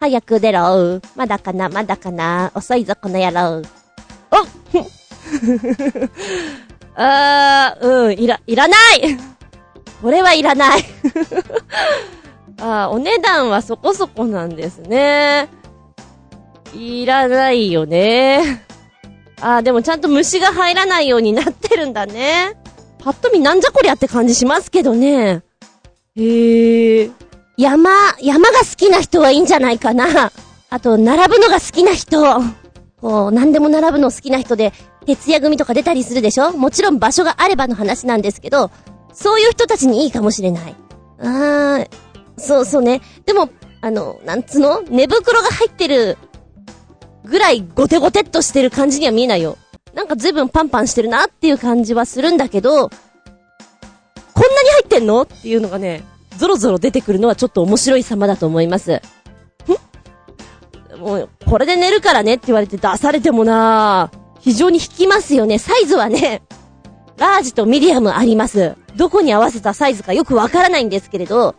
[0.00, 1.00] 早く出ろ。
[1.14, 2.50] まだかな、まだかな。
[2.54, 3.62] 遅いぞ、この野郎。
[4.32, 4.36] お
[6.96, 9.16] あー、うん、いら、いらない
[10.02, 10.84] これはいらない
[12.60, 15.48] あー、お値段はそこそこなんですね。
[16.74, 18.64] いらないよね。
[19.40, 22.56] あー、でもちゃんと虫が入らないようになってるんだね。
[22.98, 25.42] ぱっと見なんじゃこりゃって感じしますけどね。
[26.16, 27.12] へー。
[27.56, 27.90] 山、
[28.20, 30.32] 山が好きな人はいいんじゃないかな。
[30.68, 32.22] あと、並ぶのが好きな人。
[33.00, 34.72] こう、何でも並ぶの好きな人で、
[35.06, 36.52] 徹夜組とか出たりするでしょ？
[36.52, 38.70] もちろん場所があればの話なんですけど、
[39.12, 40.74] そういう人たちにいいかもしれない。
[41.18, 41.88] あー、
[42.36, 43.00] そうそうね。
[43.24, 43.48] でも、
[43.80, 44.82] あの、なんつの？
[44.82, 46.18] 寝袋が入ってる
[47.30, 49.56] ぐらいゴテゴテっとしてる感じには見えないよ。
[49.94, 56.02] なんか随分パンパンしてるなっていう感じはするんだけど、こんなに入ってんのっていうのがね、
[56.36, 59.00] ゾロゾロ出てくるのはちょっと面白い様だと思います。
[60.98, 64.10] もう、これで寝るからねって言われて出されてもな
[64.40, 65.58] 非常に引きますよね。
[65.58, 66.42] サイズはね、
[67.16, 68.76] ラージとミディアムあります。
[68.96, 71.54] どこに合わせたサイズかよくわからないんですけれど、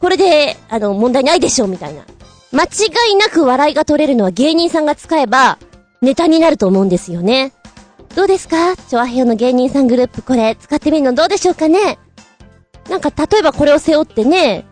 [0.00, 2.02] これで、あの、問題ないでしょうみたいな。
[2.52, 5.58] 間違いなく笑いが取れるのは芸人さんが使えば、
[6.00, 7.52] ネタになると思うんですよね。
[8.14, 8.76] どうですか？
[8.76, 11.98] チョアヘヨの芸人さんグループこれ使ってみるのどうでしょうかね？
[12.88, 14.64] なんか例えばこれを背負ってね、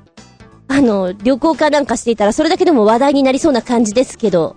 [0.68, 4.56] あの、旅行かなんかしていたらそれだけでも話題になりそうな感じですけど、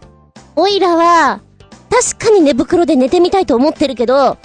[0.55, 1.41] おいらは、
[1.89, 4.37] 確かに寝袋で寝てみたいと思ってるけど、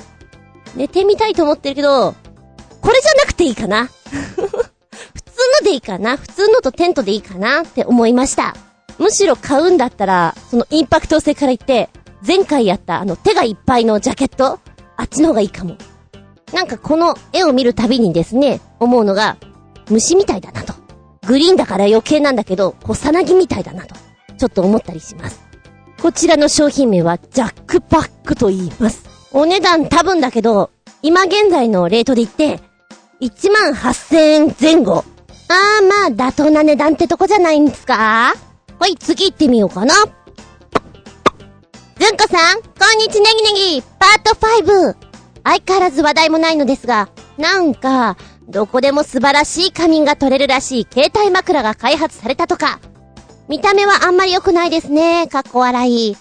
[0.75, 2.15] 寝てみたいと思ってるけど、
[2.81, 3.89] これじゃなくていいかな？
[5.65, 6.17] でいいかな？
[6.17, 8.55] 普通のとテントでいいかなって思いました。
[8.99, 11.91] むしろ買うんだったら、そのインパクト性から言って、
[12.25, 14.61] 前回やったあの手がいっぱいのジャケット？
[14.97, 15.77] あっちの方がいいかも。
[16.53, 19.37] なんかこの絵を見るたびにですね、思うのが、
[19.91, 20.73] 虫みたいだなと。
[21.27, 23.97] グリーンだから余計なんだけど、小さなぎみたいだなと。
[24.39, 25.43] ちょっと思ったりします。
[26.01, 29.05] こちらの商品名はジャックパックと言います。
[29.33, 30.71] お値段多分だけど、
[31.03, 32.61] 今現在のレートで言って、
[33.21, 35.05] 1万8000円前後。
[35.55, 35.63] まあ
[36.11, 38.35] まあ、妥当な値段ってとこじゃないんですか？
[38.81, 39.95] はい、次行ってみようかな。
[39.95, 40.07] ずん
[42.17, 44.97] こさん、こんにちネギネギ、パート5。
[45.45, 48.17] 相変わらず話題もないのですが、なんか、
[48.49, 52.81] どこでも素晴らしい仮眠が取れるらしい携帯枕が開発されたとか。
[53.49, 55.29] 見た目はあんまり良くないですね。
[55.29, 56.17] かっこ笑い。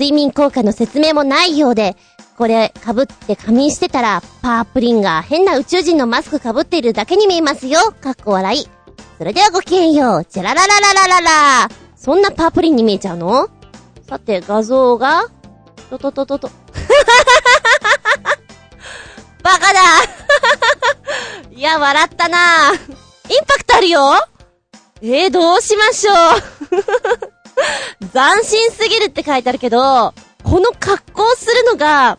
[0.00, 1.94] 睡眠効果の説明もないようで、
[2.38, 7.92] これ被って仮眠してたら、パープリンが変な宇宙人のマスク被っているだけに見えますよ。
[8.00, 8.66] かっこ笑い。
[9.18, 10.24] それではごきげんよう。
[10.30, 11.68] じゃららららららら。
[11.96, 13.48] そんなパープリンに見えちゃうの？
[14.08, 15.24] さて、画像が、
[15.90, 16.50] ととととと。
[19.42, 19.80] バカだ
[21.50, 22.78] いや、笑ったなイン
[23.44, 24.14] パクトあるよ
[25.02, 26.14] えー、どうしましょう
[28.12, 30.14] 斬新すぎるって書いてあるけど、
[30.44, 32.18] この格好するのが、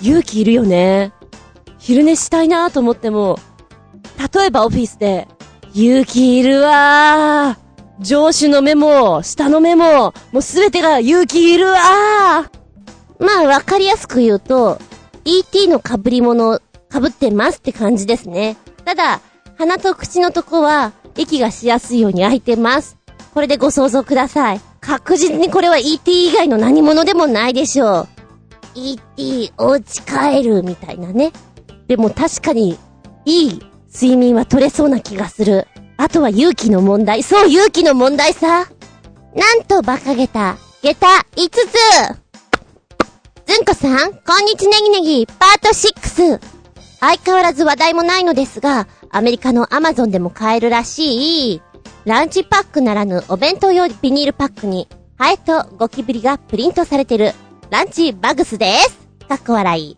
[0.00, 1.12] 勇気いるよね。
[1.78, 3.38] 昼寝したいなと思っても、
[4.34, 5.28] 例えばオフィスで、
[5.78, 8.02] 勇気いるわー。
[8.02, 11.74] 上司の目も、下の目も、もうすべてが勇気いるわ
[13.18, 14.78] まあ、わかりやすく言うと、
[15.26, 16.60] ET の被り物、
[16.90, 18.56] 被ってますって感じですね。
[18.86, 19.20] ただ、
[19.58, 22.96] 鼻と口のとこは、息がしやすいように開いてます。
[23.34, 24.60] これでご想像ください。
[24.80, 28.08] 確実にこれは ET 以外の何者でもないでしょう。
[28.74, 31.32] ET、お家帰る、みたいなね。
[31.86, 32.78] でも確かに、
[33.26, 33.62] いい
[33.98, 35.66] 睡眠は取れそうな気がする。
[35.96, 37.22] あとは勇気の問題。
[37.22, 38.68] そう、勇気の問題さ。
[39.34, 40.58] なんと馬鹿げた。
[40.82, 41.56] 下駄5つ。
[43.46, 46.38] ずんこさん、こんにちネギネギ、パート6。
[47.00, 51.62] 相変わらず話題もないのですが、アメリカのアマゾンでも買えるらしい、
[52.04, 57.32] ランチパックならぬお弁当用ビニールパックに、ハエとゴキブリがプリントされてる、
[57.70, 58.98] ランチバグスです。
[59.26, 59.96] かっこ笑い。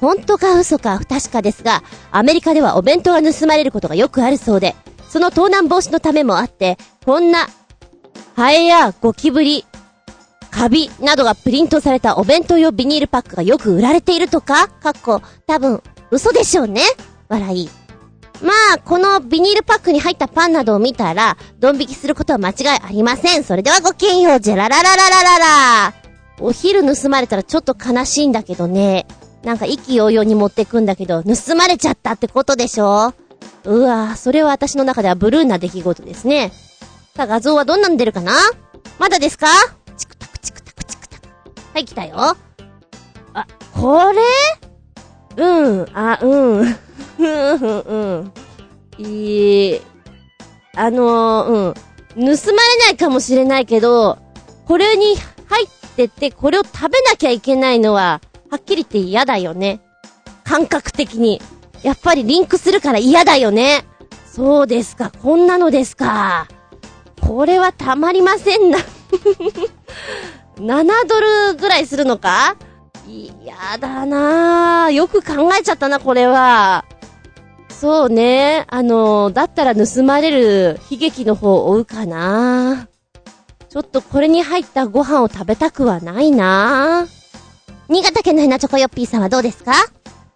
[0.00, 4.74] 本当か嘘か不確かですが、アメリカではお弁当が盗まれることがよくあるそうで、
[5.08, 7.48] その盗難防止のためもあって、こんな、
[8.34, 9.64] ハエやゴキブリ、
[10.50, 14.68] カビなどがプリントされたお弁当用ビニールパックがよく売られているとか？
[14.68, 16.82] かっこ、多分、嘘でしょうね
[17.28, 17.70] 笑い。
[18.42, 23.44] まあ、このビニールパックに入ったパンなどを見たら、ドン引きすることは間違いありません。
[23.44, 25.94] それではごきげんよう、ジェラララララララ
[26.40, 29.06] お昼盗まれたらちょっと悲しいんだけどね。
[29.46, 33.14] なんか意気揚々に持ってくんだけど、盗まれちゃったってことでしょ？
[33.62, 36.50] うわぁ、それは私の中ではブルーな出来事ですね。
[37.14, 38.32] さあ、画像はどんなの出るかな？
[38.98, 39.46] まだですか？
[39.96, 41.28] チクタクチクタクチクタク。
[41.74, 42.36] はい、来たよ。
[43.34, 44.20] あ、これ？
[45.36, 46.64] うん、あ、うん。
[47.16, 48.32] ふんふん、うん。
[48.98, 49.80] いい、
[50.74, 51.74] あのー、
[52.16, 52.36] うん。
[52.36, 54.18] 盗まれないかもしれないけど、
[54.66, 55.14] これに
[55.46, 58.20] 入ってて、これを食べなきゃいけないのは、
[58.50, 59.80] はっきり言って嫌だよね。
[60.44, 61.40] 感覚的に。
[61.82, 63.84] やっぱりリンクするから嫌だよね。
[64.32, 66.46] そうですか、こんなのですか。
[67.20, 68.78] これはたまりませんな
[70.58, 71.20] 7ド
[71.52, 72.56] ルぐらいするのか？
[73.08, 74.90] 嫌だなぁ。
[74.90, 76.84] よく考えちゃったな、これは。
[77.68, 78.64] そうね。
[78.68, 82.88] あの、だったら盗まれる悲劇の方を追うかな
[83.68, 87.25] ちょっとこれに入ったご飯を食べたくはないなぁ
[87.88, 89.72] 新潟県のヘナチョコヨッピーさんはどうですか？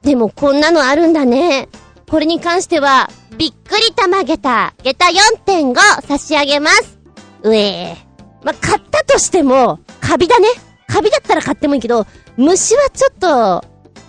[0.03, 1.69] でもこんなのあるんだね。
[2.09, 5.07] これに関しては、びっくりたまげた、下駄
[5.47, 6.99] 4.5差し上げます。
[7.43, 7.97] うえー。
[8.45, 10.49] ま買ったとしても、カビだね。
[10.89, 13.65] カビだったら買ってもいいけど、虫はちょっと、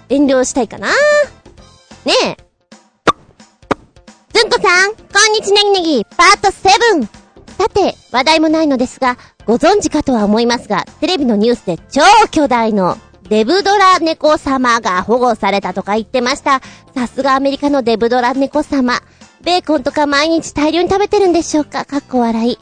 [0.09, 0.87] 遠慮したいかな。
[0.87, 0.93] ね
[2.25, 2.37] え。
[4.33, 7.07] ずんこさん、こんにちネギネギ、パート 7!
[7.57, 12.97] さて、話題もないのですが、ご存知かとは思いますが、テレビのニュースで超巨大の
[13.31, 16.59] デブドラ猫様が保護されたとか言ってました。
[16.93, 18.99] さすがアメリカのデブドラ猫様。
[19.41, 21.85] ベーコンとか毎日大量に食べてるんでしょうか？
[21.85, 22.57] かっこ笑い。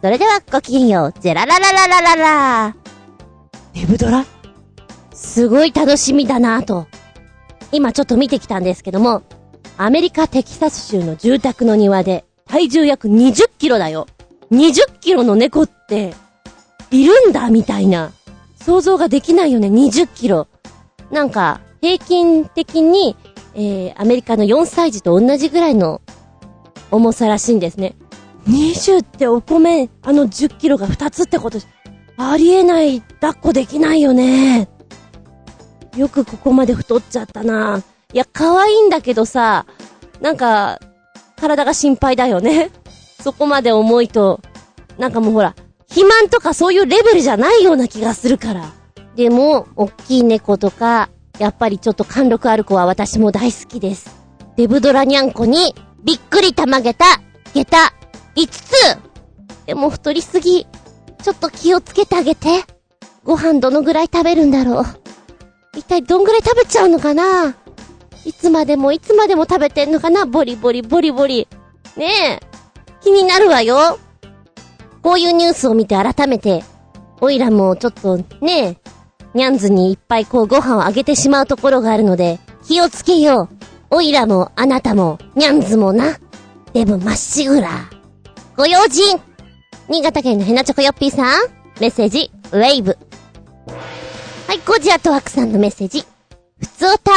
[0.00, 1.20] それではごきげんよう。
[1.20, 2.76] ジェラララララララ
[3.74, 4.24] デブドラ？
[5.12, 6.86] すごい楽しみだなぁと。
[7.70, 9.22] 今ちょっと見てきたんですけども、
[9.76, 14.06] アメリカテキサス州の住宅の庭で体重約20キロだよ。
[14.50, 16.14] 20キロの猫って、
[16.90, 18.12] いるんだみたいな。
[18.66, 20.48] 想像ができないよね、20キロ。
[21.12, 23.16] なんか、平均的に、
[23.54, 26.02] えー、アメリカの4歳児と同じぐらいの
[26.90, 27.94] 重さらしいんですね。
[28.48, 31.60] 20ってお米、あの10キロが2つってこと、
[32.16, 34.68] ありえない、抱っこできないよね。
[35.96, 37.84] よくここまで太っちゃったな。
[38.12, 39.64] いや、可愛いんだけどさ、
[40.20, 40.80] なんか、
[41.36, 42.72] 体が心配だよね。
[43.22, 44.40] そこまで重いと、
[44.98, 45.54] なんかもうほら、
[45.88, 48.72] 肥満とかそういうレベルじゃないような気がするから。
[49.14, 51.08] でも、おっきい猫とか、
[51.38, 54.16] やっぱりちょっと貫禄ある子は私も大好きです。
[54.56, 55.74] デブドラニャンコに、
[56.04, 57.04] びっくりたまげた、
[57.54, 57.78] 下駄、
[58.36, 58.72] 5つ
[59.66, 60.66] でも太りすぎ。
[61.22, 62.64] ちょっと気をつけてあげて。
[63.24, 64.84] ご飯どのぐらい食べるんだろう。
[65.76, 67.56] 一体どんぐらい食べちゃうのかな
[68.24, 71.48] いつまでもいつまでも食べてんのかなボリボリボリボリ。
[71.96, 72.40] ねえ。
[73.02, 73.98] 気になるわよ。
[75.06, 76.64] こういうニュースを見て改めて、
[77.20, 78.76] おいらもちょっとね、
[79.34, 83.48] ニャンズにいっぱいこうご飯をあげてしまうところがあるので、気をつけよう。
[83.90, 86.18] おいらもあなたも、ニャンズもな。
[86.72, 87.88] でもまっしぐら。
[88.56, 89.20] ご用心
[89.88, 91.50] 新潟県のヘナチョコヨッピーさん、
[91.80, 92.98] メッセージ、ウェイブ。
[94.48, 96.04] はい、ゴジアトワクさんのメッセージ。
[96.58, 97.12] ふつおた。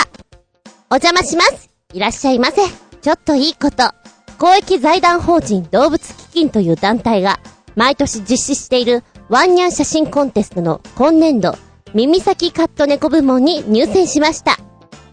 [0.91, 1.71] お邪魔します。
[1.95, 2.61] いらっしゃいませ。
[3.01, 3.91] ちょっといいこと。
[4.37, 7.39] 公益財団法人動物基金という団体が、
[7.75, 11.55] 毎年実施しているワンニャン写真コンテストの今年度
[11.93, 14.57] 耳先カット猫部門に入選しました。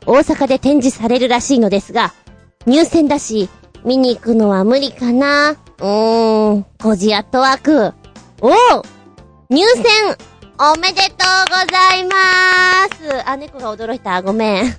[0.04, 2.12] 大阪で展示されるらしいのですが、
[2.66, 3.48] 入選だし、
[3.84, 7.94] 見に行くのは無理かなうーん、コジアットワーク。
[8.40, 8.52] おお
[9.48, 9.84] 入選
[10.58, 11.10] おめでとう
[11.50, 14.20] ございまーすあ、猫が驚いた。
[14.22, 14.72] ごめん。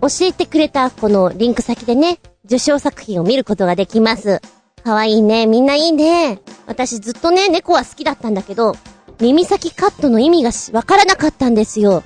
[0.00, 4.40] 教えてくれたこのリンク先でね、受賞作品を見ることができます。
[4.86, 5.46] かわいいね。
[5.46, 6.38] みんないいね。
[6.64, 8.76] 私ずっとね、猫は好きだったんだけど、
[9.20, 12.04] 耳先カットの意味がわからなかったんですよ。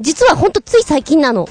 [0.00, 1.46] 実はほんとつい最近なの。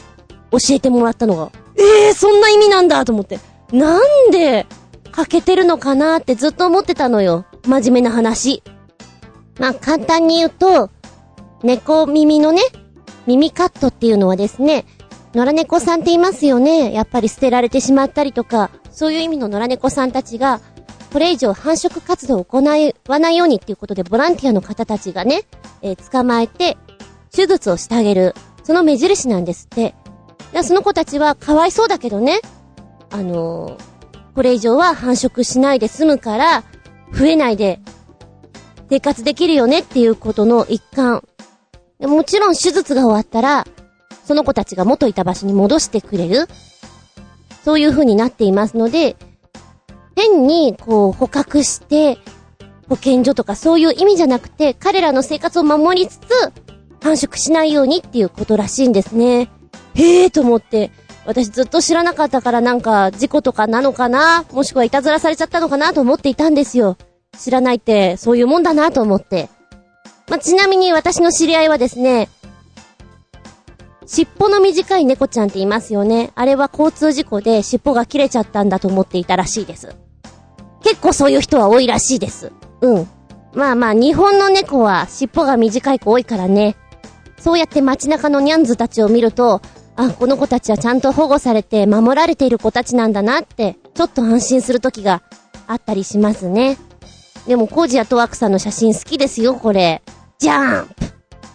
[0.51, 1.53] 教えてもらったのが。
[1.77, 3.39] ええー、そんな意味なんだと思って。
[3.71, 4.67] なんで、
[5.13, 7.45] 欠けてるのかなってずっと思ってたのよ。
[7.65, 8.61] 真面目な話。
[9.57, 10.89] まあ、簡単に言うと、
[11.63, 12.61] 猫耳のね、
[13.25, 14.83] 耳カットっていうのはですね、
[15.33, 16.91] 野良猫さんって言いますよね。
[16.91, 20.61] やっぱり捨てられてしまったりとか、そういう意味の野良猫さんたちが、
[21.11, 25.41] これ以上繁殖活動を行わないようにっていうことで、ボランティアの方たちがね、
[25.81, 26.77] えー、捕まえて、
[27.31, 28.35] 手術をしてあげる。
[28.63, 29.95] その目印なんですって。
[30.53, 32.39] でその子たちはかわいそうだけどね、
[33.11, 33.77] あのー、
[34.35, 36.63] これ以上は繁殖しないで済むから、
[37.11, 37.79] 増えないで、
[38.89, 41.23] 生活できるよねっていうことの一環。
[41.99, 43.65] もちろん手術が終わったら、
[44.25, 46.47] その子たちが元いた場所に戻してくれる。
[47.63, 49.15] そういう風になっていますので、
[50.15, 52.17] 変に、こう、捕獲して、
[52.89, 56.29] 保健所とかそういう意味じゃなくて、彼らの生活を守りつつ、
[57.01, 59.49] 繁殖しないようにっていうことらしいんですね。
[59.93, 60.91] へえーと思って、
[61.25, 66.97] 私ずっと知らなかったからなんか事故とかなのかなもしくはいたずらされちゃったのかなと思っていたんですよ。
[67.37, 69.47] 知らないってそういうもんだなと思って。
[70.27, 72.29] まあ、ちなみに私の知り合いはですね、
[74.11, 76.31] 尻尾の短い猫ちゃんっていますよね。
[76.33, 79.95] あれは交通事故で尻尾が切れちゃったんだと思っていたらしいです。
[80.81, 82.51] 結構そういう人は多いらしいです。
[82.81, 83.07] うん。
[83.53, 86.75] まあまあ、日本の猫は尻尾が短い子多いからね。
[87.37, 89.61] そうやって街中のニャンズたちを見ると、
[89.95, 95.21] あ、この子たちはちゃんと保護されて守られている子たちなんだなって、ちょっと安心する時が
[95.67, 96.79] あったりしますね。
[97.45, 100.01] でも、コージやトワークさんの写真好きですよ、これ。
[100.39, 100.95] ジャンプ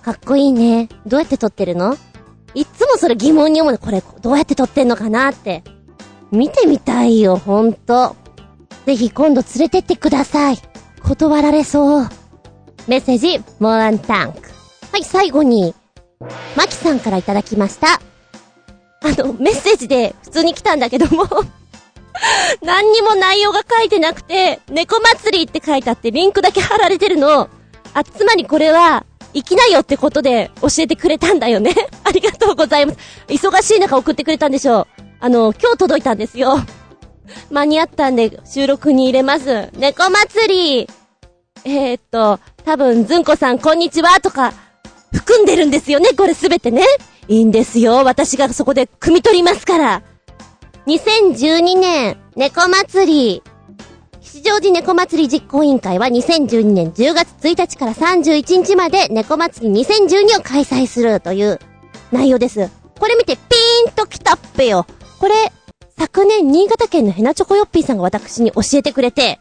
[0.02, 0.88] かっこいいね。
[1.04, 1.96] どうやって撮ってるの？
[2.54, 3.78] いっつもそれ疑問に思うの。
[3.78, 5.62] これ、どうやって撮ってんのかなって。
[6.30, 8.16] 見てみたいよ、ほんと。
[8.86, 10.58] ぜひ今度連れてってください。
[11.02, 12.08] 断られそう。
[12.86, 14.40] メッセージ、モーランタンク。
[14.92, 15.74] はい、最後に、
[16.56, 17.94] マキさんからいただきました。
[17.94, 18.00] あ
[19.18, 21.26] の、メッセージで普通に来たんだけども
[22.62, 27.48] 何にも内容が書いてなくて、猫祭りって書いてあってリンクだけ貼られてるの。
[27.92, 29.04] あ、つまりこれは、
[29.34, 31.74] 行きなよってことで教えてくれたんだよね。
[32.04, 32.98] ありがとうございます。
[33.28, 34.86] 忙しい中送ってくれたんでしょう。
[35.20, 36.58] あの、今日届いたんですよ。
[37.50, 39.68] 間に合ったんで収録に入れます。
[39.76, 40.88] 猫祭り
[41.64, 44.52] えー、っと、多分、ずんこさんこんにちはとか、
[45.12, 46.84] 含んでるんですよね、これすべてね。
[47.26, 48.04] いいんですよ。
[48.04, 50.02] 私がそこで汲み取りますから。
[50.86, 53.42] 2012年、猫祭り。
[54.34, 61.60] 吉祥寺猫祭り実行委員会は2012年10月1日から31日まで猫祭り2012を開催するという
[62.10, 62.68] 内容です。
[62.98, 64.88] これ見てピーンと来たっぺよ。
[65.20, 65.34] これ、
[65.96, 69.38] 昨年新潟県のヘナチョコヨッピーさんが私に教えてくれて、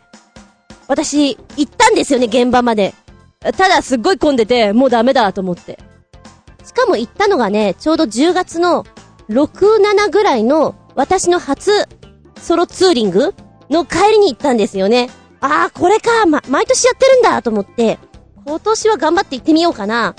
[0.87, 2.93] 私、行ったんですよね、現場まで。
[3.41, 5.79] ただすっごい混んでて、もうダメだと思って。
[6.63, 8.85] しかも行ったのがね、ちょうど10月の
[9.27, 9.47] 6、
[10.05, 11.71] 7ぐらいの私の初
[12.39, 13.33] ソロツーリング
[13.69, 15.09] の帰りに行ったんですよね。
[15.41, 17.99] ああ、これか、ま、毎年やってるんだと思って、
[18.45, 20.15] 今年は頑張って行ってみようかな。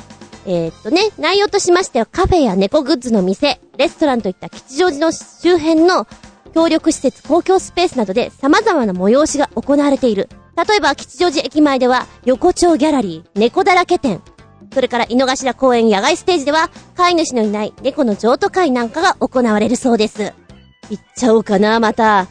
[0.47, 6.07] えー、っとね、内容としましてはカフェや猫グッズの店、レストランといった吉祥寺の周辺の
[6.55, 10.29] 協力施設、公共スペースなどで様々な催しが行われている。
[10.57, 14.21] 例えば、吉祥寺駅前では、横丁ギャラリー、猫だらけ店。
[14.73, 20.33] それから、井の頭公園野外ステージでは、飼い主のいない猫の譲渡会なんかが行われるそうです。
[20.91, 22.29] 行っちゃおうかな、また。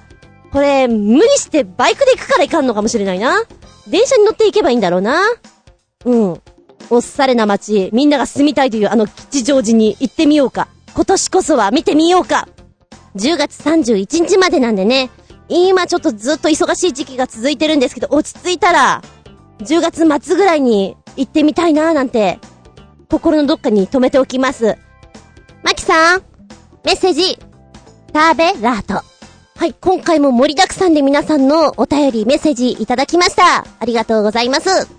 [0.53, 3.41] これ、無理してバイクで行くから行かんのかもしれないな。
[3.87, 5.19] 電車に乗って行けばいいんだろうな。
[6.05, 6.41] うん。
[6.91, 10.67] おっされな街、みんなが住みたいというあの吉祥寺に行ってみようか。
[10.93, 12.47] 今年こそは見てみようか。
[13.15, 15.09] 10月31日までなんでね。
[15.49, 19.01] 今ちょっとずっと忙しい時期が続いてるんですけど、落ち着いたら、
[19.59, 22.37] 10月末ぐらいに行ってみたいなーなんて、
[23.09, 24.77] 心のどっかに留めておきます。
[25.63, 26.21] マキさん、
[26.85, 27.39] メッセージ、
[28.13, 29.12] 食べラート。
[29.55, 33.65] はい、今回も盛りだくさんで皆さんのお便り、メッセージいただきました。
[33.79, 34.89] ありがとうございます。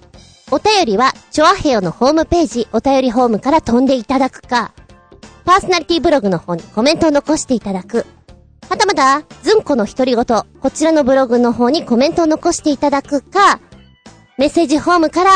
[0.50, 4.72] お便りは、チョアヘヨのホームページ、お便りホームから飛んでいただくか、
[5.44, 8.06] パーソナリティブログの方にコメントを残していただく、
[8.70, 13.60] はたまた、ずんこの独り言、こちらのブログの方にコメントを残していただくか、
[14.38, 15.30] メッセージホームから、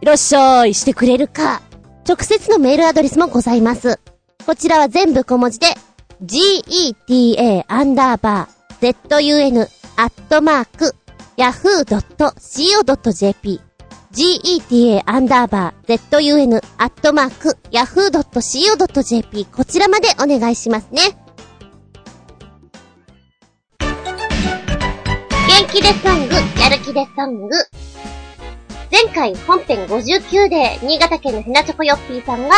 [0.00, 1.62] いらっしゃいしてくれるか、
[2.06, 3.98] 直接のメールアドレスもございます。
[4.44, 5.68] こちらは全部小文字で、
[6.22, 10.96] geta アンダーバー zun アットマーク
[11.36, 13.60] yahoo.co.jp
[14.12, 21.00] geta アンダーバー zun アットマーク yahoo.co.jp こちらまでお願いしますね。
[25.48, 27.56] 元気でソング、やる気でソング。
[28.90, 32.54] 前回本編59で、新潟県のひなチョコヨッピーさんが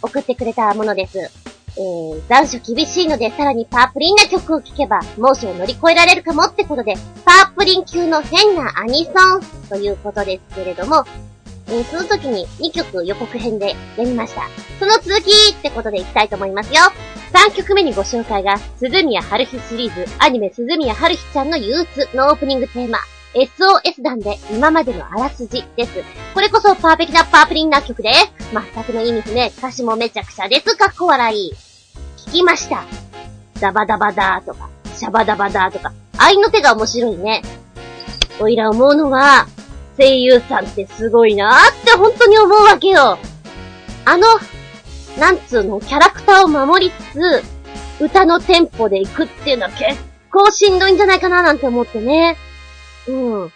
[0.00, 1.51] 送ってくれたものです。
[1.76, 6.94] えー、残暑厳しいのでさらにパープリンな曲を聴けば猛暑を乗り越えられるかもってことで、
[7.24, 11.04] パープリン級の変なアニソンということですけれども、
[11.68, 14.42] えー、その時に2曲予告編でやりました。
[14.78, 16.80] その続きってことでいきたいと思いますよ。
[17.32, 22.98] 3曲目にご紹介が、鈴宮春日シリーズ、アニメ鈴宮春日ちゃんの憂鬱のオープニングテーマ、
[23.34, 25.92] SOS 団で今までのあらすじです。
[26.34, 28.32] これこそパーフェクなパープリンな曲です。
[28.74, 30.76] 全くの意味不明、歌詞もめちゃくちゃです。
[30.76, 31.52] かっこ笑い。
[32.26, 32.84] 聞きました。
[33.60, 37.42] ダバダバダーとか、シャバダバダーとか、愛の手が面白いね。
[38.38, 39.46] おいら思うのは、
[39.96, 43.18] 声優さんってすごいなーって本当に思うわけよ。
[44.04, 44.26] あの、
[45.18, 47.40] なんつうの、キャラクターを守りつ
[47.98, 52.36] つ、歌のテンポで行くっていうのは結構しんどいんじゃないかななんて思ってね。
[53.08, 53.52] うん。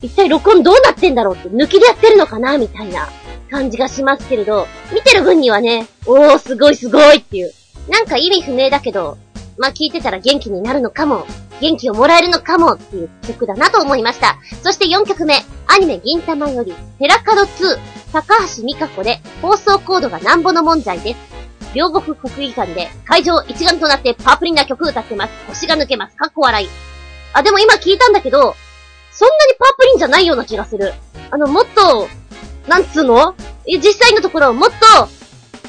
[0.00, 3.08] 一体録音どうなってんだろうって抜きでやってるのかなみたいな
[3.50, 7.52] 感じがしますけれど、見てる分にはね、おーすごいすごいっていう。
[7.88, 9.18] なんか意味不明だけど、
[9.58, 11.26] まあ、聞いてたら元気になるのかも、
[11.60, 14.38] 元気をもらえるのかもっていう曲だなと思いました。
[14.62, 15.34] そして4曲目、
[15.66, 17.78] アニメ銀玉より、ペラカド2、
[18.12, 21.18] 高橋美香子で放送コードがなんぼの問題です。
[21.74, 25.32] 両国国技館で会場一丸となってパープリンな曲歌ってます。
[25.48, 26.16] 腰が抜けます。
[26.16, 26.68] かっこ笑い。
[27.32, 28.54] あ、でも今聞いたんだけど、
[29.18, 30.94] そんなにパープリンじゃないような気がする。
[31.32, 32.06] あの、もっと、
[32.68, 33.34] なんつうの？
[33.66, 34.76] 実際のところもっと、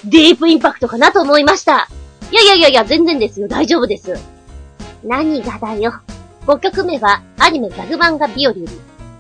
[0.06, 1.90] ディープインパクトかなと思いました。
[2.32, 3.48] いやいやいやいや、全然ですよ。
[3.48, 4.14] 大丈夫です。
[5.04, 5.96] 何がだよ。
[6.46, 8.70] 5曲目は、アニメギャグ漫画日和より、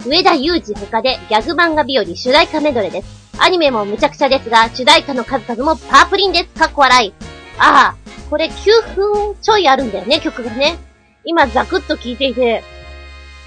[0.05, 3.07] 上田裕二他でギャグ漫画日和主題歌メドレーです。
[3.39, 6.45] アニメも無茶苦茶ですが、主題歌の数々もパープリンです。
[6.49, 7.13] かっこ笑い。
[7.57, 10.77] ああ、これ9分ちょいあるんだよね、曲がね。
[11.25, 12.63] 今ザクッと聴いていて、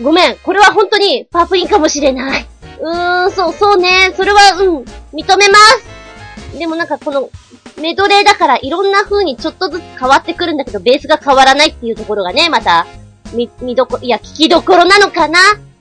[0.01, 2.47] ごめん、これは本当にパープリンかもしれない。
[2.81, 4.13] うーん、そう、そうね。
[4.17, 4.77] それは、うん、
[5.13, 6.59] 認めます。
[6.59, 7.31] でもなんかこの、
[7.81, 12.87] メドレーだからいろんな風にちょっとずつ変わってくるんだけど、ベースが変わらないっていうところがね、また、
[13.33, 15.39] み、見どこ、いや、聞きどころなのかな？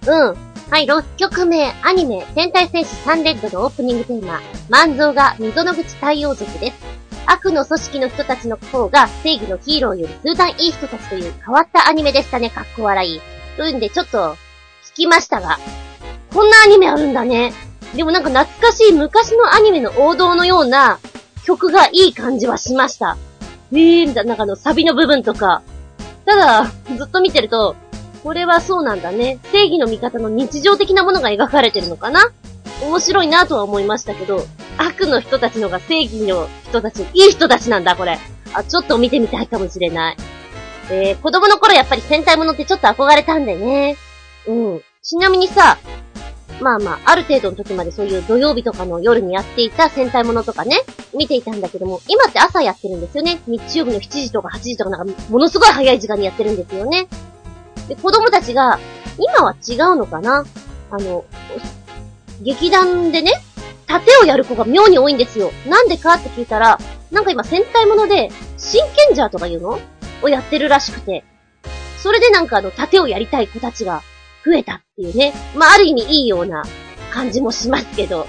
[0.08, 0.38] うん。
[0.70, 4.40] はい、6曲目、アニメ、天体戦士サンレッドのオープニングテーマ、
[4.70, 6.78] 万蔵が溝の口太陽族です。
[7.26, 13.22] 悪の組織の人たちの方が正義のヒーローより数段いい人たちという変わったアニメでしたね、かっこ笑い。
[13.62, 14.38] というんでちょっと、
[14.84, 15.60] 聞きましたが、
[16.34, 17.54] こんなアニメあるんだね。
[17.96, 20.98] でもなんか懐かしい昔のアニメの王道のような
[21.46, 23.18] 曲がいい感じはしました。
[23.72, 25.62] えー、なんかあのサビの部分とか。
[26.26, 27.76] ただ、ずっと見てると、
[28.24, 29.38] これはそうなんだね。
[29.52, 32.32] 正義の味方の日常的なものが描かれてるのかな？
[32.82, 34.44] 面白いなとは思いましたけど、
[34.80, 38.18] 悪の人たちのが正義の人たち、いい人たちなんだ、これ。
[38.54, 40.18] あ、ちょっと見てみたいかもしれない。
[40.90, 43.98] えー、子供の頃やっぱり戦隊ものってちょっと憧れたんでね。
[44.48, 44.82] うん。
[45.02, 45.78] ちなみにさ、
[46.62, 50.78] まあまあ、ある程度の時までそういう土曜日とかの夜にやっていた戦隊ものとかね、
[51.16, 53.42] 見ていたんだけども、今って朝やってるんですよね。
[53.48, 57.08] 日曜日の7時とか8時とかなんか、ものすごい早い時間にやってるんですよね。
[57.88, 58.80] で、子供たちが、
[59.18, 60.46] 今は違うのかな？
[60.92, 61.26] あの、
[62.42, 63.32] 劇団でね、
[63.88, 65.52] 盾をやる子が妙に多いんですよ。
[65.68, 66.80] なんでかって聞いたら、
[67.12, 69.80] なんか今戦隊もので、真剣ジャーとかいうの？
[70.22, 71.24] をやってるらしくて、
[71.98, 74.02] それでなんかあの、盾をやりたい子たちが
[74.46, 75.34] 増えたっていうね。
[75.56, 76.64] まあ、ある意味いいような
[77.12, 78.28] 感じもしますけど。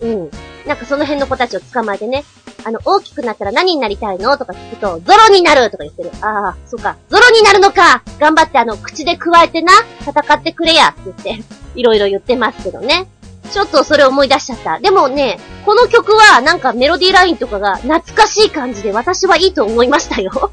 [0.00, 0.30] うん。
[0.66, 2.24] なんかその辺の子たちを捕まえてね。
[2.64, 6.10] あの、大きくなったら何になりたいのとか聞くと、ゾロになるとか言ってる。
[6.20, 6.96] ああ、そうか。
[7.08, 13.08] ゾロになるのか頑張ってあの、口で加えてな、戦ってくれやって言って、いろいろ言ってますけどね。
[13.50, 14.78] ちょっとそれ思い出しちゃった。
[14.78, 20.52] でもね、この曲はなんかメロディーラインとかが懐かしい感じで私はいいと思いましたよ。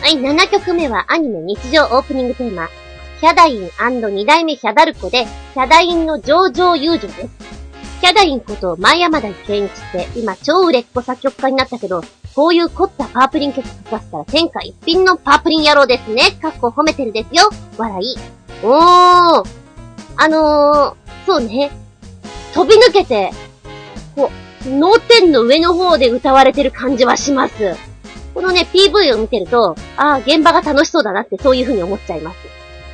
[0.00, 2.68] はい、7曲目はアニメ日常オープニングテーマ、
[3.20, 3.70] ヒャダイン
[4.14, 7.28] 二代目ヒャダルコで、ヒャダインの上場友情です。
[8.00, 12.02] ヒャダインこと前山田健一って今超売れっ子作曲家になったけど、
[12.34, 16.30] こういう凝ったパープリン曲書かせたら天下一品のパープリン野郎ですね。
[16.40, 17.50] かっこ褒めてるですよ。
[17.76, 18.16] 笑い。
[18.62, 19.44] おー。
[20.16, 21.72] あのー、そうね。
[22.54, 23.32] 飛び抜けて、
[24.14, 24.30] こ
[24.64, 27.87] う、脳天の上の方で歌われてる感じはします。
[28.38, 32.38] このね、PV を見てると、ああ、現場が楽しそうだなってそういう風に思っちゃいます。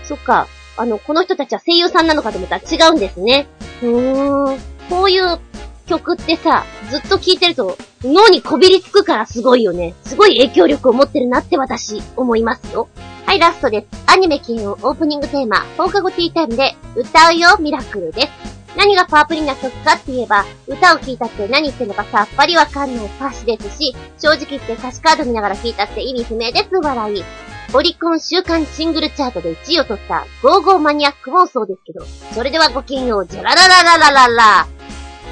[0.04, 0.48] そっか。
[0.78, 3.46] あの、この人たちは声優さんなのかと思ったら違うんですね。
[3.82, 4.58] うーん。
[4.88, 5.38] こういう
[5.86, 9.92] 曲ってさ、ずっと聴いてると脳にこびりつくからすごいよね。
[10.06, 12.88] すごい影響力を持ってるなって私、思いますよ。
[13.26, 13.86] はい、ラストです。
[14.10, 18.53] アニメ系のオープニングテーマ、放課後ティータイムで、歌うよミラクルです。
[18.76, 27.24] 何がパープリな曲かって言えば、歌を聴いたって何言ってんのかさっぱりわかんない歌詞ですし、正直言って歌詞カード見ながら聴いたって意味不明です、笑い。
[27.72, 34.66] オリコン週間シングルチャートで1位を取ったゴーゴーマニアックもそうですけど、それではごきげんよう、じゃららららららら。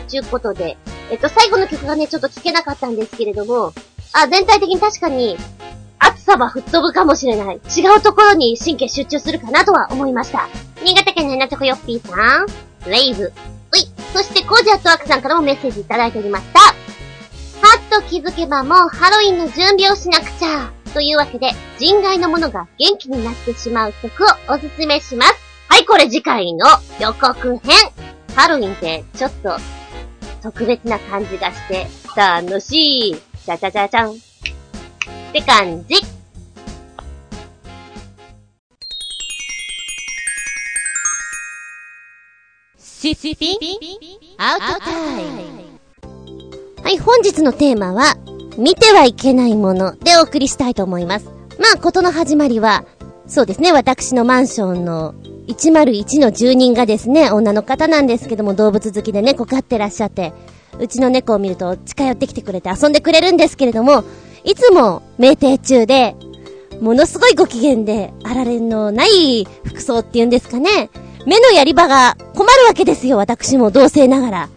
[0.08, 0.76] ちゅうことで、
[1.10, 3.72] えっと、最後の曲がね、ちょっと聴けなかったんですけれども、
[4.12, 5.36] あ、全体的に確かに、
[5.98, 7.56] 暑さは吹っ飛ぶかもしれない。
[7.76, 10.48] 違うところに神経集中するかなとは思いました。
[10.82, 12.46] 新潟県のなとこよっぴーさん、
[12.90, 13.32] レイズ。
[13.72, 13.80] うい。
[14.12, 16.60] そして、コージャットワークさんからもメッセージいただいておりました。
[16.60, 16.74] は
[17.78, 20.70] っと気づけばもうハロウィンの準備をしなくちゃ。
[20.92, 25.34] というわけで、人外のものが元気になってしまう曲をおすすめします。
[25.68, 26.66] はい、これ次回の
[27.00, 27.76] 予告編。
[28.36, 29.56] ハロウィンってちょっと
[30.42, 33.16] 特別な感じがして楽しい。
[33.46, 34.10] じゃじゃじゃじゃん。
[34.12, 34.14] っ
[35.32, 36.21] て感じ。
[43.02, 43.58] シシピン
[44.38, 46.84] アウトタイム。
[46.84, 48.14] はい、本日のテーマは、
[48.56, 51.26] 見てはいけないものでお送りしたいと思います。
[51.58, 52.84] まあ、ことの始まりは、
[53.26, 55.14] そうですね、私のマンションの
[55.48, 60.32] 101の住人がですね、女の方なんですけども動物好きで猫飼ってらっしゃって、
[60.78, 64.04] うちの猫を見ると近寄ってきてくれて遊んでくれるんですけれども、
[64.44, 66.14] いつも酩酊中で、
[66.80, 70.88] ものすごいご機嫌で、あられのない服装っていうんですかね。
[71.26, 74.48] 目のやり場が困るわけですよ、私も同性ながら。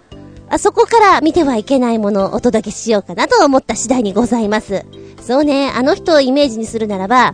[0.47, 4.85] あそこから見てはいけないものをお届けしようかなと思った次第にございます。
[5.21, 7.33] そうね、あの人をイメージにするならば、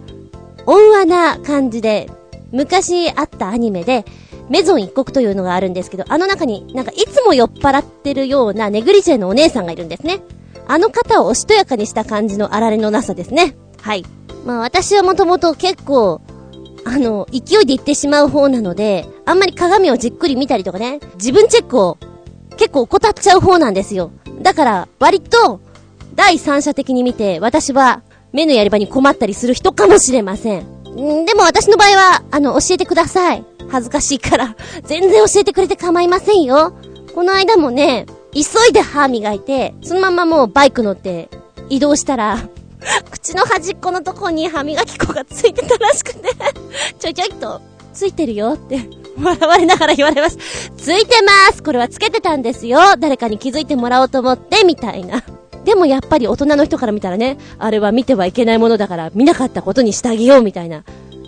[0.65, 2.09] 温和な感じで、
[2.51, 4.05] 昔あったアニメで、
[4.49, 10.19] メゾン一国というのがあるんですけど、あの中になんかいつも酔っ払ってるようなネグリジェのお姉さんがいるんですね。
[10.67, 13.55] あの方をおしとやかにした感じのあられのなさですね。
[13.81, 14.05] はい。
[14.45, 16.21] まあ私はもともと結構、
[16.85, 21.97] あの、勢いで行ってしまう方なので、あんまり鏡をじっくり見たりとかね、自分チェックを
[22.57, 24.11] 結構怠っちゃう方なんですよ。
[24.41, 25.59] だから、割と、
[26.15, 28.01] 第三者的に見て、私は、
[28.31, 30.61] 目のやり場に困ったりする人かもしれません。
[30.61, 33.43] んでも私の場合は、あの、教えてください。
[33.69, 34.55] 恥ずかしいから。
[34.83, 36.73] 全然教えてくれて構いませんよ。
[37.13, 41.29] この間もね、急いで歯磨いて、そのままもうバイク乗って
[41.69, 42.37] 移動したら、
[43.11, 46.29] 口の端っこのとこに歯磨き粉がついてたらしくて
[46.99, 47.61] ちょいちょいと、
[47.93, 48.79] ついてるよって、
[49.21, 50.37] 笑われながら言われます。
[50.77, 55.23] ついてますこれはつけてたんですよ誰かに気づいてもらおうと思って、みたいな。
[55.63, 60.83] でもやっぱり大人の人から見たらね、あれは見てはいけないものだから見なかったことにしてあげようみたいな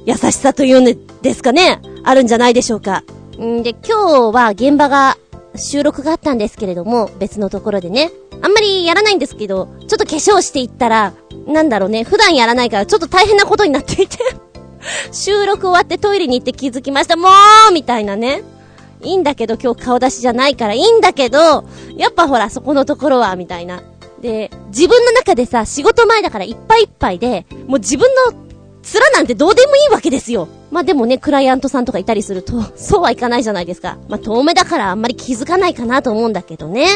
[0.05, 3.03] 優しさというんですかね、あるんじゃないでしょうか。
[3.39, 5.17] んで、今日は現場が
[5.55, 8.11] 収録があったんですけれども、別のところでね。
[8.41, 11.13] あんまりやらないんですけど、ちょっと化粧していったら、
[11.45, 14.17] なんだろうね、普段やらないからちょっと大変なことになっていて
[15.11, 17.15] 収録終わってトイレに行って気づきました。
[17.15, 17.29] も
[17.69, 18.43] うみたいなね。
[19.01, 21.65] いいんだけど今日顔出しじゃないからいいんだけど、
[21.97, 23.83] やっぱほらそこのところは、みたいな。
[24.21, 30.47] で、自分の中でさ、仕事前だからいっぱいいっぱいで、もう自分の面なんてどうでもいいわけですよ。
[30.71, 33.97] まあ、でもね、クライアントさんとかいたりすると、 そうはいかないじゃないですか。
[34.07, 36.87] まあ、遠目だからあんまり気づかないかなと思うんだけどね。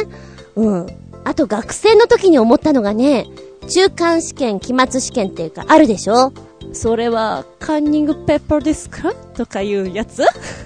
[0.55, 0.87] うん。
[1.25, 3.27] あと学生の時に思ったのがね、
[3.67, 6.31] 中間試験、期末試験っていうか、あるでしょ？
[6.73, 9.13] それは、カンニングペッパーですか？
[9.35, 10.23] とかいうやつ？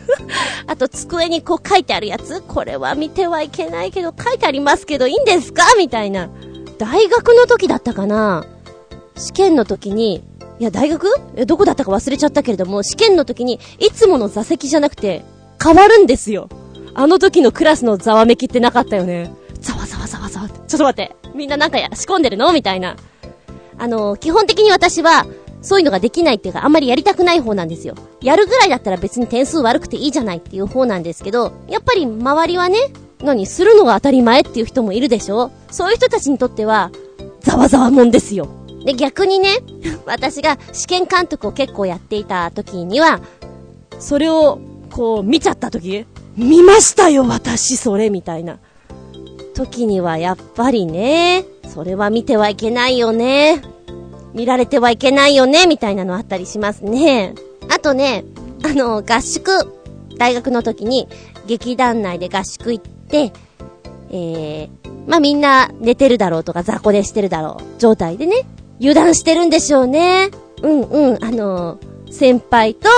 [0.67, 2.41] あと、机にこう書いてあるやつ？
[2.41, 5.63] これは見てはいけないけど、書いてありますけど、いいんですか？
[5.77, 6.29] みたいな。
[6.77, 8.45] 大学の時だったかな？
[9.15, 10.23] 試験の時に、
[10.59, 11.07] いや、大学？
[11.45, 15.23] どこだったか忘れちゃったけれども、試験の時に、いつもの座席じゃなくて、
[15.63, 16.49] 変わるんですよ。
[16.93, 19.31] あの時のクラスのざわめきってなかったよね。
[19.59, 20.49] ざわざわざわざわ。
[20.49, 21.20] ちょっと待って。
[21.33, 22.51] みんななんかや、仕込んでるの？
[22.53, 22.95] みたいな。
[23.77, 25.25] あの、基本的に私は、
[25.61, 27.95] そういうのができないっていうか、あんまりやりたくない方なんですよ。
[28.21, 32.77] やるぐらいだったら別に点数悪くていいじゃないっていう方なんですけど、やっぱり周りはね、
[33.21, 35.51] 何、するのが当たり前っていう人もいるでしょ？
[35.69, 36.91] そういう人たちにとっては、
[37.41, 38.47] ざわざわもんですよ。
[38.83, 39.57] で、逆にね、
[40.07, 43.21] 私が試験監督を結構やっていた時には、
[43.99, 44.59] それを、
[44.89, 48.57] こう、見ちゃった時、見ましたよ、私、それ、みたいな。
[49.65, 53.61] 時には、やっぱりね、それは見てはいけないよね。
[54.33, 57.35] 見られてはいけないよね、みたいなのあったりしますね。
[57.69, 58.23] あとね、
[58.63, 59.51] あの、合宿、
[60.17, 61.07] 大学の時に、
[61.47, 63.33] 劇団内で合宿行って、
[64.09, 68.45] えー、まあ、みんな寝てるだろうとか雑魚でしてるだろう状態でね、
[68.79, 70.31] 油断してるんでしょうね。
[70.61, 72.89] うんうん、あの、先輩と、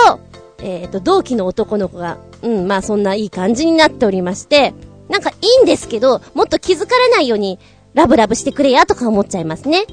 [0.60, 4.74] えっ、ー、と、同期の男の子が、うん、まあそんないい感じになっておりまして、
[5.10, 7.60] なんかいいんですけど、もっと気づかれないように、
[7.94, 9.86] ラブラブしてくれやとか思っちゃいますね。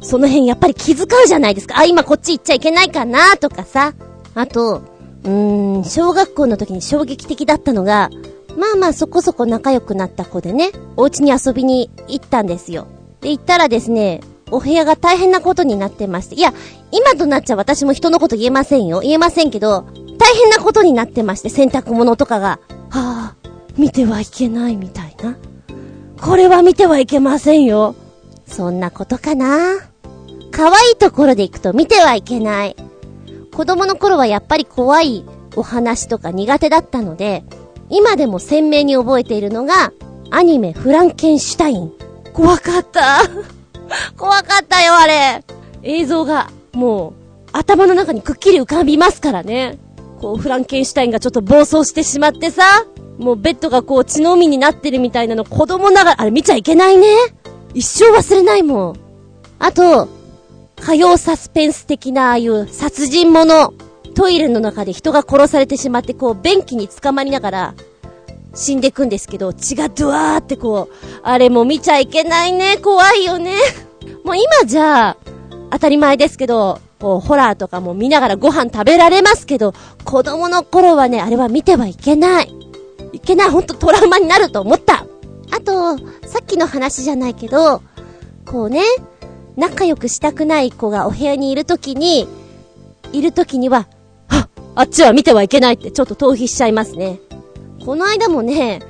[0.00, 1.78] その辺やっぱり気遣うじゃないですか。
[1.78, 3.94] あ、今こっち行っちゃいけないかなとかさ。
[4.34, 4.82] あと、
[5.24, 8.10] うーん、小学校の時に衝撃的だったのが、
[8.56, 12.86] まあまあそこそこ仲良くなった子でね、お家に遊びに行ったんですよ。
[13.20, 16.36] で、行ったらですね、お部屋が大変なことになってまして。
[16.36, 16.54] いや、
[16.92, 19.00] 今となっちゃ私も人のこと言えませんよ。
[19.00, 19.86] 言えませんけど、
[20.18, 22.60] 大変なことになってまして、洗濯物とかが。
[22.90, 23.34] はあ、
[23.76, 25.36] 見てはいけないみたいな。
[26.20, 27.94] これは見てはいけませんよ。
[28.46, 29.78] そんなことかな。
[30.50, 32.76] 可愛いところで行くと見てはいけない。
[33.52, 35.24] 子供の頃はやっぱり怖い
[35.56, 37.44] お話とか苦手だったので、
[37.90, 39.92] 今でも鮮明に覚えているのが、
[40.30, 41.92] アニメフランケンシュタイン。
[42.32, 43.22] 怖かった。
[44.16, 45.44] 怖かったよ、あれ。
[45.82, 47.12] 映像が、もう、
[47.52, 49.78] 頭の中にくっきり浮かびますからね。
[50.20, 52.84] こう、フランケンシュタインがちょっと暴走してしまってさ、
[53.18, 57.08] もうベッドがこう血の海になってるみたいなの子供ながら、あれ見ちゃいけないね。
[57.74, 58.96] 一生忘れないもん。
[59.58, 60.08] あと、
[60.76, 63.72] 火曜サスペンス的なああいう殺人者。
[64.14, 67.74] トイレの中で人が殺されてしまってこう便器に捕まりながら
[68.56, 72.78] 死んでいくんですけど、血がドワーってこう、あれも見ちゃいけないね。
[72.78, 73.54] 怖いよね。
[74.24, 75.16] もう今じゃあ、
[75.70, 82.65] 当たり前ですけど、こう、ホラーとかも見ながらご飯食べられますけど、子供の頃はね、あれは見てはいけない。
[83.16, 85.06] いけない、ほんとトラウマになると思った。
[85.50, 85.96] あと、
[86.28, 87.80] さっきの話じゃないけど、
[88.44, 88.82] こうね、
[89.56, 92.28] 仲良くしたくない子がお部屋にいるときに、
[93.14, 93.86] いるときには、
[94.28, 97.18] はあっちは見てはいけないってちょっと逃避しちゃいますね。
[97.86, 98.82] この間もね、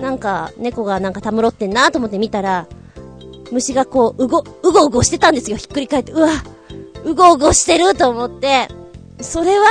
[0.00, 2.68] なんか、猫がなんかたむろってんなと思って見たら、
[3.50, 5.56] 虫がこう、うご、うごうごしてたんですよ。
[5.56, 6.12] ひっくり返って。
[6.12, 6.28] うわ、
[7.04, 8.68] うごうごしてると思って、
[9.20, 9.66] それは、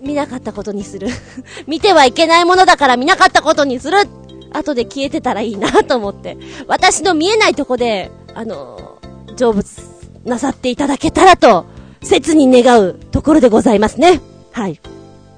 [0.00, 1.08] 見なかったことにする。
[1.66, 3.98] 見てはいけないものだから見なかったことにする
[4.52, 6.36] 後で消えてたらいいなと思って。
[6.66, 8.98] 私の見えないとこで、あの、
[9.36, 9.66] 成仏
[10.24, 11.66] なさっていただけたらと、
[12.02, 14.20] 切に願うところでございますね。
[14.52, 14.80] はい。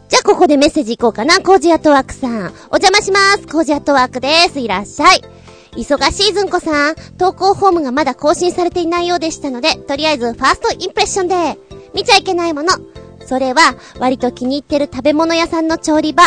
[0.08, 1.40] じゃあここでメッセージいこうかな。
[1.40, 2.32] コージアトワークさん。
[2.70, 3.46] お邪魔します。
[3.46, 4.60] コージアトワークです。
[4.60, 5.22] いらっしゃい。
[5.72, 6.94] 忙しいずんこさん。
[7.16, 11.58] 投稿フォームがまだ更新されていないようでしたので、とりあえずファーストインプレッションで、
[11.94, 12.74] 見ちゃいけないもの。
[13.32, 16.24] それは、割と気に入ってる食べ物屋さんの調理場。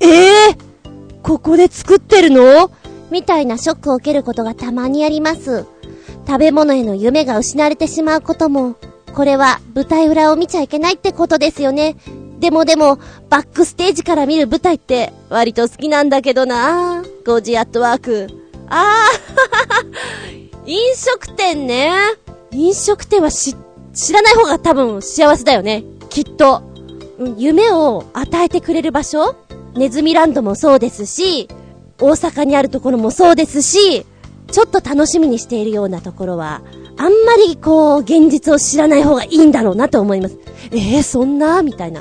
[0.00, 2.70] ええー、ここで作ってるの？
[3.10, 5.66] みたいなショックを受けることがたまにあります。
[6.26, 8.76] 食べ物への夢が失われてしまうことも、
[9.14, 11.96] これは舞台裏を見ちゃいけないってことですよね。
[12.40, 18.26] でもでも、バックステージから見る舞台って割と好きなんだけどなゴジアットワーク。
[18.70, 21.92] あー 飲食店ね。
[22.52, 23.54] 飲食店はし、
[23.92, 25.84] 知らない方が多分幸せだよね。
[26.18, 26.62] きっと。
[27.36, 29.36] 夢を与えてくれる場所
[29.76, 31.48] ネズミランドもそうですし、
[32.00, 34.04] 大阪にあるところもそうですし、
[34.50, 36.62] ちょっと楽しみにしているようなところは、
[36.96, 40.36] あんまりこう、現実を知らない方がいいんだろうなと思います。
[40.72, 41.62] えー、そんな？
[41.62, 42.00] みたいな。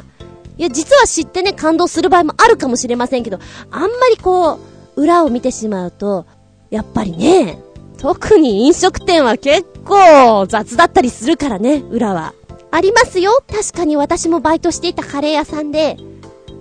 [0.58, 3.38] いや、実は知ってね、感動する場合もあるかもしれませんけど、
[3.70, 4.54] あんまりこ
[4.96, 6.26] う、裏を見てしまうと、
[6.72, 7.60] やっぱりね、
[8.00, 12.34] 特に飲食店は結構雑だったりするからね、裏は。
[12.78, 13.32] ありますよ。
[13.52, 15.98] 確かに私もバイトしていたカレー屋さんで、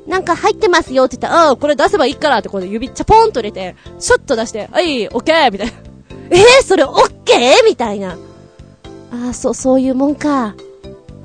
[0.07, 5.73] なんか入ってますよって言ったら、ああ、これ出せばいいからって、これ指チャポンと入れて、シュッと出して、はい、オッケーみたいな。
[6.31, 7.65] えー、それオッケー？
[7.67, 8.17] みたいな。
[9.13, 10.55] ああ、そう、そういうもんか。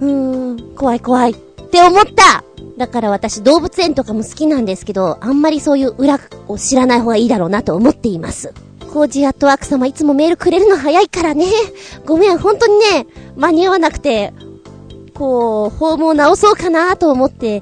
[0.02, 1.32] うーん、怖い怖い。
[1.32, 2.44] って思った
[2.78, 6.20] だから私動物園とかも好きなんですけど、あんまりそういう裏
[6.50, 8.54] を知らない方がいいだろうなと思っています。
[8.92, 11.46] コージアットワーク様いつもメールくれるの早いからね。
[12.06, 14.34] ごめん、本当にね、間に合わなくて、
[15.22, 17.62] こう、フォームを直そうかなと思って、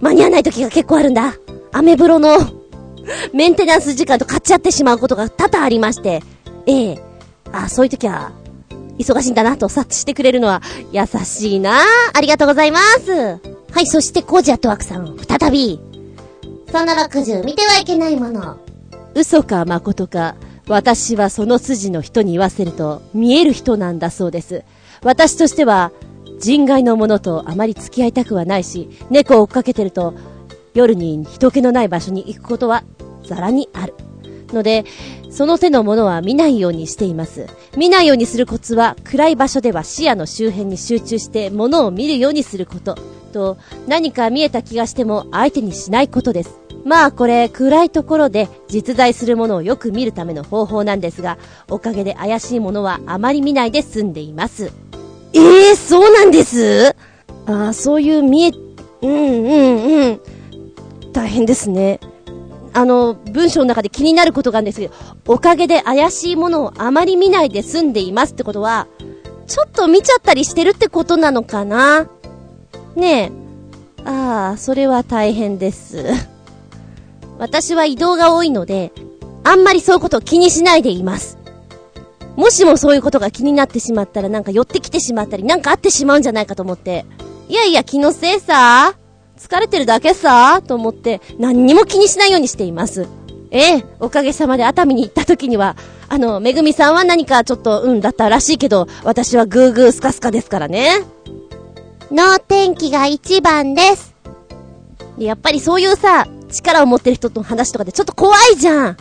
[0.00, 1.34] 間に合わない時が結構あるんだ。
[1.72, 2.38] アメブロの
[3.34, 6.22] メンテナンス時間と勝ち合ってしまうことが多々ありまして、
[6.64, 7.02] ええ
[7.52, 8.32] あ、そういう時は、
[8.98, 11.80] 忙しいんだなと察知してくれるのは優しいな
[12.14, 13.12] ありがとうございます。
[13.12, 15.78] はい、そしてコージアットワークさん、再び。
[16.72, 18.56] その60見てはいけないもの。
[19.14, 20.34] 嘘か誠か、
[20.66, 24.64] 私はその筋の人に言わせると、見える人なんだそうです。
[25.02, 25.92] 私としては、
[26.40, 30.14] 人外のものとあまり付き合いたくはないし、猫を追っかけてると、
[30.72, 32.82] 夜に人気のない場所に行くことは、
[33.24, 33.94] ざらにある。
[34.52, 34.84] ので、
[35.30, 37.46] その手のものは見ないようにしています。
[37.76, 42.96] 見ないようにするコツは、暗い場所では視野の周辺に集中して物を見るようにすること。
[43.32, 46.58] と、何か見えた気がしても相手にしないことです。
[46.84, 51.38] まあこれ、暗いところで実在するものをよく見るための方法なんですが、
[51.68, 54.72] おかげで怪しいものはあまり見ないで済んでいます。
[55.32, 56.94] ええー、そうなんです？
[57.46, 58.52] ああ、そういう見え、
[59.02, 60.20] うんうんうん。
[61.12, 62.00] 大変ですね。
[62.72, 64.94] あの、文章の中で気になることがあるんですけど、
[65.26, 68.86] おかげで怪しいものをあまり見ないで済んでいますってことは、
[69.46, 72.08] ちょっと見ちゃったりしてるってことなのかな？
[72.94, 73.32] ね
[73.98, 74.04] え。
[74.04, 76.04] ああ、それは大変です。
[77.38, 78.92] 私は移動が多いので、
[79.42, 81.38] あんまりそういうことを気にしないでいます。
[82.40, 87.04] もしもそういうことが気になってしまったらなんか寄ってきてしまったりなんかあってしまうんじゃないかと思って。
[87.50, 88.94] いやいや気のせいさ。
[89.38, 93.08] 疲れてるだけさ、と思って、何にも気にしないようにしています。
[93.50, 95.76] ええ、おかげさまで熱海に行った時には、
[96.08, 101.04] あの、めぐみさんは何かちょっと、うんだったらしいけど、私はグーグースカスカですからね。
[102.10, 104.14] 脳天気が一番です。
[105.18, 108.96] やっぱりそういうさ、力を持ってる人との話とかでちょっと怖いじゃん。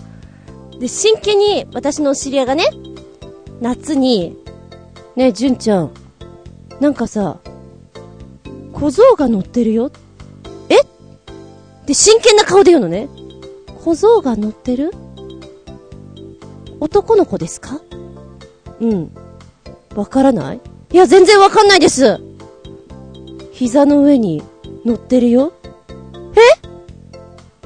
[0.79, 2.69] で、真剣に私の知り合いがね、
[3.61, 4.37] 夏に、
[5.15, 5.91] ねえ純ちゃん、
[6.79, 7.39] なんかさ、
[8.73, 9.91] 小僧が乗ってるよ
[11.85, 13.09] で、真剣な顔で言うのね。
[13.83, 14.91] 小僧が乗ってる？
[16.79, 17.81] 男の子ですか？
[18.79, 19.11] うん。
[19.95, 20.61] わからない？
[20.91, 22.19] いや、全然わかんないです。
[23.53, 24.43] 膝の上に
[24.85, 25.51] 乗ってるよ。
[26.35, 26.39] え？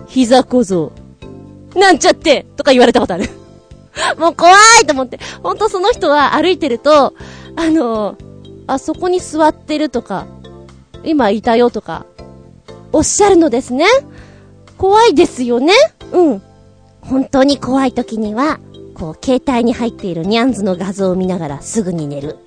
[0.07, 0.93] 膝小僧。
[1.75, 3.29] なんちゃってとか言われたことある。
[4.17, 5.19] もう怖いと思って。
[5.41, 7.13] ほんとその人は歩いてると、
[7.55, 8.15] あの
[8.67, 10.25] あそこに座ってるとか、
[11.03, 12.05] 今いたよとか、
[12.91, 13.85] おっしゃるのですね。
[14.77, 15.73] 怖いですよね
[16.11, 16.41] うん。
[17.01, 18.59] 本当に怖い時には、
[18.95, 22.37] こう、携帯に入っているニャンズの画像を見ながらすぐに寝る。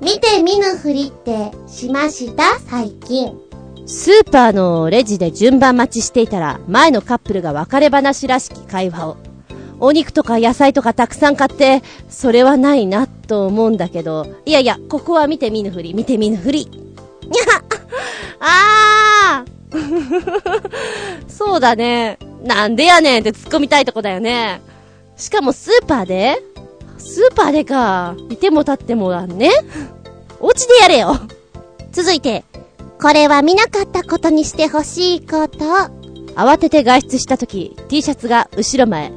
[0.00, 2.58] 見て見ぬふりってしました？
[2.70, 3.36] 最近。
[3.86, 9.16] スーパーのレジで順番待ちしていたら、前のカップルが別れ話らしき会話を。
[9.80, 16.66] お肉とか野菜とかたくさん買って、それはないなと思うんだけど、いやいや、ここは見て見ぬふり、見て見ぬふり。
[16.66, 17.62] に ゃ
[18.40, 19.58] あー
[21.28, 22.18] そうだね。
[22.42, 24.60] なんでやねんって突っ込みたいとこだよね。
[25.16, 26.42] しかもスーパーで
[26.98, 28.14] スーパーでか。
[28.30, 29.50] いても立ってもらんね。
[30.40, 31.16] お家でやれよ。
[31.92, 32.44] 続いて、
[33.00, 35.58] これは見なかったことにしてほしいこと。
[36.34, 39.12] 慌てて外出した時、T シャツが後ろ前。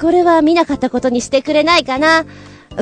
[0.00, 2.24] これは見なかったことにしてくれないかな。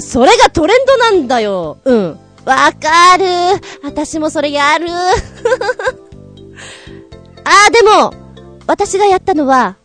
[0.01, 1.79] それがトレンドなんだよ。
[1.85, 2.19] うん。
[2.45, 3.25] わかる。
[3.83, 4.87] 私もそれやる。
[7.45, 8.13] あーでも、
[8.67, 9.77] 私がやったのは、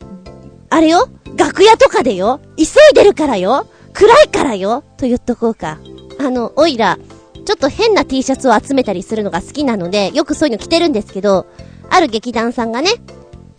[0.70, 5.80] あれよ楽屋とかでよ急いでるからよ暗いからよと言っとこうか。
[6.20, 6.98] あの、おいら、
[7.46, 11.48] ちょっと変な T シャツを集めたりするのが好きなので、よくそういうの着てるんですけど、
[11.90, 12.92] ある劇団さんがね、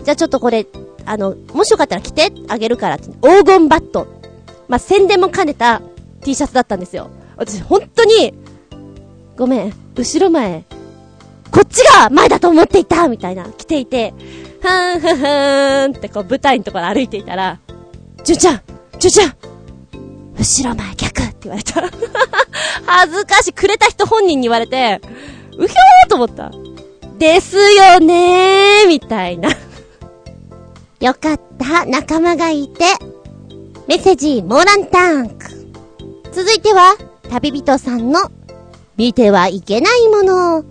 [0.05, 0.67] じゃあちょっとこれ、
[1.05, 4.07] あの、もしよかったら着てあげるから、黄金バット。
[4.69, 5.83] まあ、宣伝も兼ねた
[6.23, 7.11] T シャツだったんですよ。
[7.37, 8.35] 私、本当に、
[9.37, 10.65] ごめん、後ろ前、
[11.51, 14.15] こっちが前だと思っていたみたいな、着ていて、
[14.61, 17.59] ふーんふーふーんってこう舞台のところ歩いていたら、
[18.25, 18.61] じゅんちゃん
[18.99, 19.35] じゅんちゃん
[20.39, 21.83] 後ろ前逆って言われた。
[22.87, 23.53] 恥ずかしい。
[23.53, 25.01] くれた人本人に言われて、
[25.59, 26.51] うひょーと思った。
[27.19, 29.51] ですよねー、みたいな。
[31.03, 32.85] よかった、仲間がいて。
[33.89, 35.47] メッセージ、モーランタンク。
[36.31, 36.97] 続いては、
[37.29, 38.31] 旅人さんの、
[38.97, 40.65] 見てはいけないもの。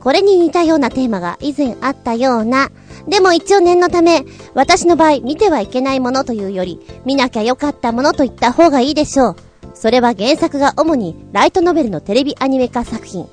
[0.00, 2.72] これに似たようなテーマが以前あったような。
[3.06, 9.36] でも一応念のため、私の場合見てはいけないものというより、見なきゃよかったものと言った方がいいでしょう。
[9.74, 13.28] それは原作が主にライトノベルのテレビアニメ化作品。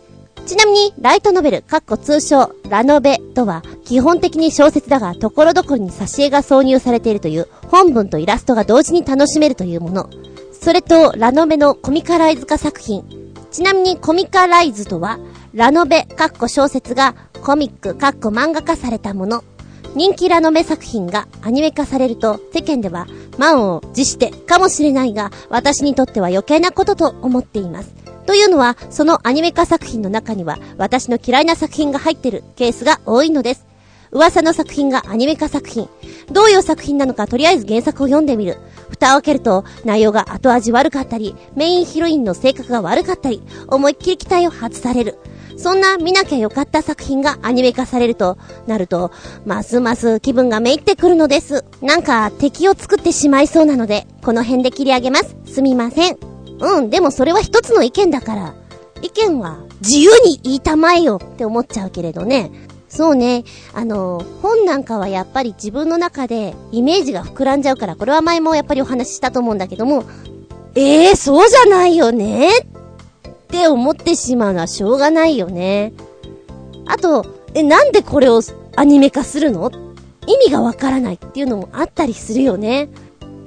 [0.47, 10.09] ちなみに、ライトノベル、かっこ通称、ラノベとは、基本的に小説だが、ところどころに挿絵が挿入されているという、本文とイラストが同時に楽しめるというもの。
[10.53, 13.03] それと、ラノベのコミカライズ化作品。
[13.51, 15.19] ちなみに、コミカライズとは、
[15.53, 19.43] ラノベ、かっこ小説が、コミック、かっこ漫画化されたもの。
[19.95, 23.05] 人気ラノベ作品がアニメ化されると、世間では、
[23.37, 27.96] 満を持してかもしれないが、私にとっては余計なことと思っています。
[28.28, 33.65] というのは、そのアニメ化作品の中には、私の嫌いな作品が入ってるケースが多いのです。
[34.11, 35.88] 噂の作品がアニメ化作品。
[36.32, 38.57] どういう作品なのかとりあえず原作を読んでみる。
[38.89, 45.17] 蓋を開けると、内容が後味悪かったり、メインヒロインの性格が悪かったり、思いっきり期待を外される。
[45.55, 49.11] そんな見なきゃよかった作品がアニメ化されると、なると、
[49.45, 51.63] ますます気分がめいってくるのです。
[51.82, 55.36] なんか敵を作ってしまいそうなので、この辺で切り上げます。
[55.45, 56.36] すみません。
[56.59, 58.53] うん、でもそれは一つの意見だから。
[59.03, 62.51] 意見は自由に言いたまえよって思っちゃうけれどね。
[62.89, 63.43] そうね。
[63.73, 70.05] あの、本なんかはやっぱり自分の中でイメージが膨らんじゃうから、これは前もやっぱりお話ししたと思うんだけども、
[70.73, 72.63] ええー、そうじゃないよねっ
[73.49, 75.93] て思ってしまうのはしょうがないよね。
[76.87, 78.41] あと、え、なんでこれを
[78.75, 79.69] アニメ化するの？
[80.25, 82.89] 意味がわからないっていうのもあったりするよね。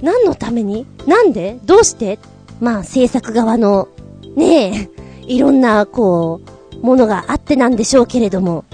[0.03, 0.87] 何のために？
[1.07, 1.59] なんで？
[1.65, 2.19] どうして？
[2.61, 3.89] まあ制作側の、
[4.37, 4.89] ね
[5.27, 6.41] え、いろんな、こ
[6.83, 8.65] う、ものがあってなんでしょうけれども。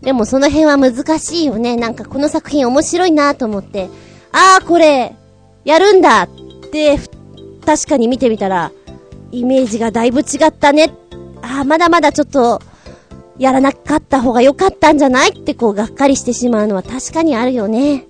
[0.00, 1.76] でもその辺は難しいよね。
[1.76, 3.88] なんかこの作品面白いなと思って、
[4.32, 5.14] ああ、これ、
[5.64, 6.28] やるんだっ
[6.70, 6.98] て、
[7.64, 8.72] 確かに見てみたら、
[9.30, 10.92] イメージがだいぶ違ったね。
[11.40, 12.60] ああ、まだまだちょっと、
[13.38, 18.06] やらなかった方が良かったんじゃないってこう、がっかりしてしまうのは確かにあるよね。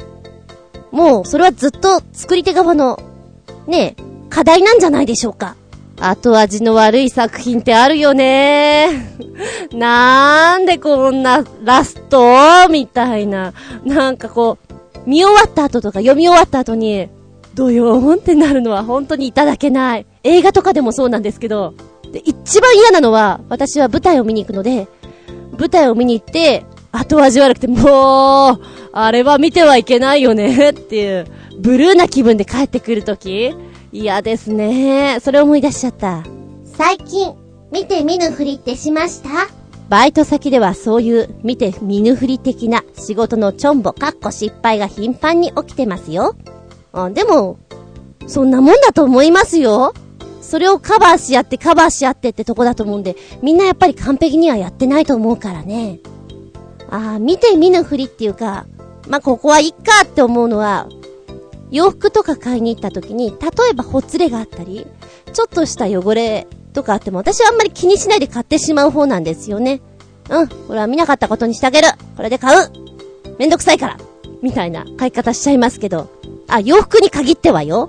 [0.91, 2.99] もう、それはずっと作り手側の、
[3.67, 5.57] ねえ、課題なんじゃないでしょうか。
[6.01, 8.89] 後味の悪い作品ってあるよね。
[9.75, 13.53] なんでこんなラストみたいな。
[13.85, 17.09] なんかこう、見終わった後とか読み終わった後に、
[17.55, 20.07] ドヨーンってなるのは本当にいただけない。
[20.25, 21.75] 映画とかでもそうなんですけど、
[22.11, 24.89] で一番嫌なのは、私は舞台を見に行くので、
[25.59, 28.61] 舞台を見に行って、後味悪くて、もう、
[28.93, 31.27] あれは見てはいけないよねっていう、
[31.59, 33.55] ブルーな気分で帰ってくるとき、
[33.93, 35.19] 嫌ですね。
[35.21, 36.25] それ思い出しちゃった。
[36.65, 37.35] 最近、
[37.71, 39.29] 見て見ぬふりってしました？
[39.89, 46.35] バイト先ではそういう見て見ぬふり的な仕事のチョンボかっこ失敗が頻繁に起きてますよ。
[46.93, 47.59] あ、でも、
[48.27, 49.93] そんなもんだと思いますよ。
[50.41, 56.01] それをカバーし合ってカバーし合ってってとこだと思うんで、みんなやっぱり完璧にはやってないと思うからね。
[56.89, 58.67] ああ、見て見ぬふりっていうか、
[59.09, 60.89] まあ、ここはいっかって思うのは、
[61.73, 63.37] 洋服とか買いに行った時に、例
[63.71, 64.87] えばほつれがあったり、
[65.33, 69.81] ちょっとした汚れとかあっても、私はあんまり気にしないで買ってしまう方なんですよね。
[70.29, 71.89] うん、これは見なかったことにしてあげる。
[72.17, 72.71] これで買う。
[73.39, 73.97] めんどくさいから。
[74.43, 76.11] みたいな買い方しちゃいますけど。
[76.47, 77.89] あ、洋服に限ってはよ。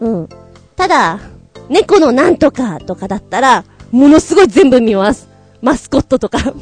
[0.00, 0.28] うん。
[0.74, 1.20] ただ、
[1.68, 5.28] 猫のなんとかとかだったら、ものすごい全部見ます。
[5.62, 6.38] マスコットとか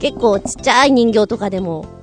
[0.00, 1.93] 結構ちっちゃい人形とかでも、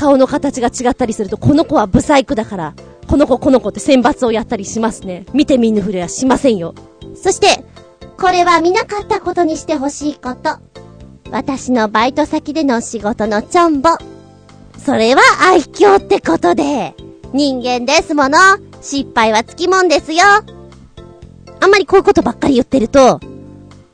[0.00, 2.74] 顔の形が違ったりすると、この子はブサイクだから、
[3.06, 5.26] この子この子って選抜をやったりしますね。
[5.34, 6.74] 見て見ぬふりはしませんよ。
[7.14, 7.62] そして、
[8.18, 10.56] これは見なかったことにしてほしいこと。
[11.30, 13.90] 私のバイト先での仕事のチョンボ。
[14.78, 16.94] それは愛嬌ってことで、
[17.34, 18.38] 人間ですもの。
[18.80, 20.24] 失敗はつきもんですよ。
[21.60, 23.20] あんまりこういうことばっかり言ってると、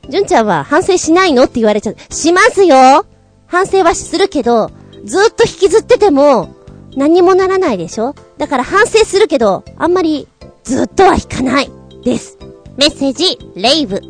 [0.07, 1.95] 純ちゃんは反省しないのって言われちゃう。
[2.09, 3.05] しますよ
[3.45, 4.71] 反省はするけど、
[5.07, 6.53] ずっと引きずってても、
[6.95, 8.13] 何もならないでしょ？
[8.37, 10.27] だから反省するけど、あんまり、
[10.63, 11.71] ずっとは引かない。
[12.03, 12.37] です。
[12.77, 14.01] メッセージ、レイブ。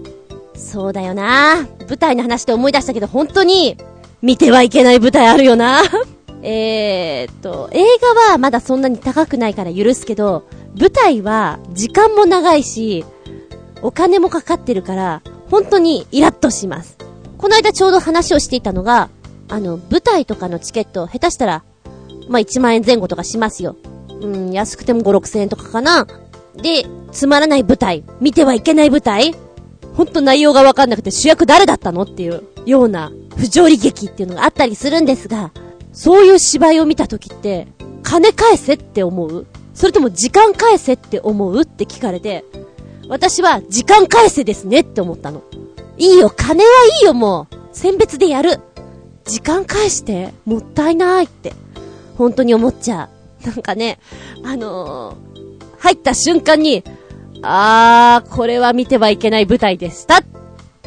[0.56, 3.78] そうだよな舞台の話で思い出したけど、本当に、
[4.22, 5.82] 見てはいけない舞台あるよな
[6.44, 10.44] えーっと、映画はまだそんなに高くないから許すけど、
[10.80, 13.06] 舞台は時間も長いし、
[13.82, 15.22] お金もかかってるから、
[15.52, 16.98] 本当にイラッとします。
[17.38, 19.10] この間ちょうど話をしていたのが、
[19.50, 21.64] あの、舞台とかのチケット、下手したら、
[22.30, 23.76] まあ、1万円前後とかしますよ。
[24.22, 26.08] うん、安くても5、6千円とかかな。
[26.56, 29.34] で、つまらない舞台、見てはいけない舞台、
[29.94, 35.52] ほんと内容がわかんなくて主役誰だったのっていうような不条理劇っていうのがあったりするんですが、
[35.92, 37.68] そういう芝居を見た時って、
[38.04, 39.48] 金返せって思う？
[39.74, 41.62] それとも時間返せって思う？
[41.62, 42.46] って聞かれて、
[43.08, 45.42] 私は時間返せですねって思ったの。
[45.98, 46.70] いいよ、金は
[47.02, 47.56] いいよ、もう。
[47.72, 48.60] 選別でやる。
[49.28, 51.54] 時間返して、もったいないって、
[52.18, 53.10] 本当に思っちゃ
[53.44, 53.48] う。
[53.48, 54.00] なんかね、
[54.44, 56.84] あのー、入った瞬間に、
[57.44, 60.24] あー、これは見てはいけない舞台でした。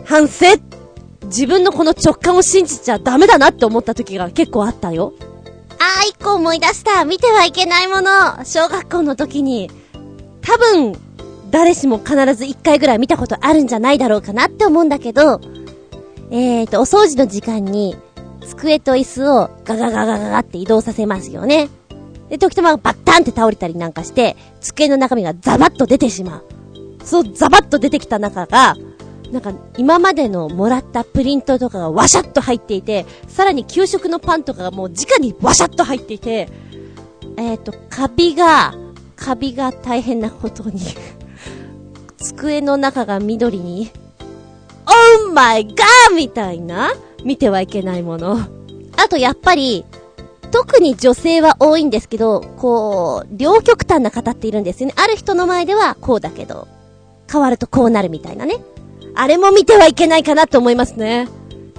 [0.04, 0.46] 反省
[1.24, 5.12] 自分のこの直感を信じちゃダメだなって思った時が結構あったよ。
[5.78, 7.04] あー、一個思い出した。
[7.04, 8.10] 見てはいけないもの。
[8.44, 9.70] 小学校の時に、
[10.42, 10.94] 多分、
[11.50, 15.40] 誰しも必ず一回ぐらい見たことあるんじゃないだろうかなって思うんだけど、
[16.30, 17.96] えーと、お掃除の時間に、
[18.40, 21.68] 机と椅子をガガガガガガって移動させますよね。
[22.28, 26.44] で、時たまバッタンって倒れたりなんかして、机の中身がザバッと出てしまう。
[27.04, 28.76] そう、ザバッと出てきた中が、
[29.32, 36.48] なんか、今までのもらったプリントとかがワシャッと入っていて、さらに給食のパンとかがもう直にワシャッと入っていて、
[37.36, 38.74] えっ、ー、と、カビが、
[39.16, 40.80] カビが大変なことに
[42.18, 43.90] 机の中が緑に、
[44.86, 46.92] オーマイガーみたいな
[47.24, 48.38] 見てはいけないもの。
[48.96, 49.84] あとやっぱり、
[50.50, 54.94] 特に女性は多いんですけど、こう、両極端な方っているんですよね。
[54.96, 56.66] ある人の前ではこうだけど、
[57.30, 58.56] 変わるとこうなるみたいなね。
[59.14, 61.28] あれも見てはいけないかなと思いますね。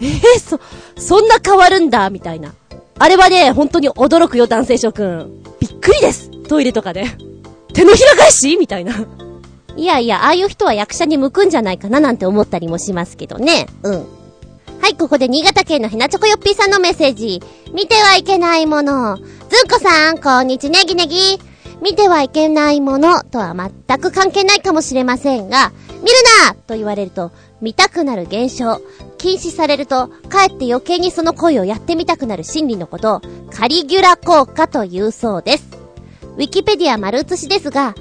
[0.01, 0.59] えー、そ、
[0.97, 2.53] そんな変わるんだ、みたいな。
[2.97, 5.43] あれはね、本当に驚くよ、男性諸君。
[5.59, 7.05] びっくりですトイレとかで。
[7.73, 8.93] 手のひら返しみたいな。
[9.75, 13.67] いやいや、ああいう人は役者に向くんじゃないかななんて思ったりもしますけどね。
[13.83, 14.05] うん。
[14.81, 17.39] はい、ここで新潟県のひなちょこよっぴーさんのメッセージ。
[17.71, 19.15] 見てはいけないもの。
[19.15, 19.27] ずん
[19.69, 21.39] こさん、こんにちねぎねぎ。
[21.83, 25.71] 見てはいけないものとは全く関係ないかもしれませんが、
[26.01, 26.15] 見る
[26.47, 27.31] なと言われると、
[27.61, 28.81] 見たくなる現象。
[29.19, 33.21] 禁止されると、かえって余計にその恋をやってみたくなる心理のことを、
[33.53, 35.67] カリギュラ効果というそうです。
[36.37, 37.93] ウィキペディア丸写しですが、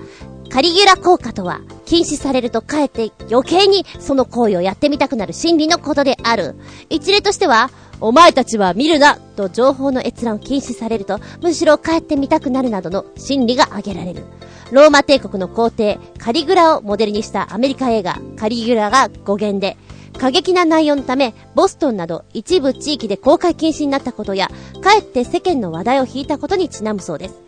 [0.49, 1.61] カリギュラ効果とは、
[1.91, 6.55] 禁止されるとかえって余計にその行為をやってみたくなる心理のことである。
[6.89, 7.69] 一例としては、
[8.01, 14.23] お前たちは見るなと情報の閲覧を禁止されると、むしろ帰ってみたくなるなどの心理が挙げられる。
[14.71, 19.77] ローマ帝国の皇帝、カリグラをモデルにしたアメリカ映画、カリグラが語源で、
[20.21, 24.51] 過激な内容のため、ボストンなど一部地域で公開禁止になったことや、
[24.83, 27.41] かえって世間の話題を引いたことにちなむそうです。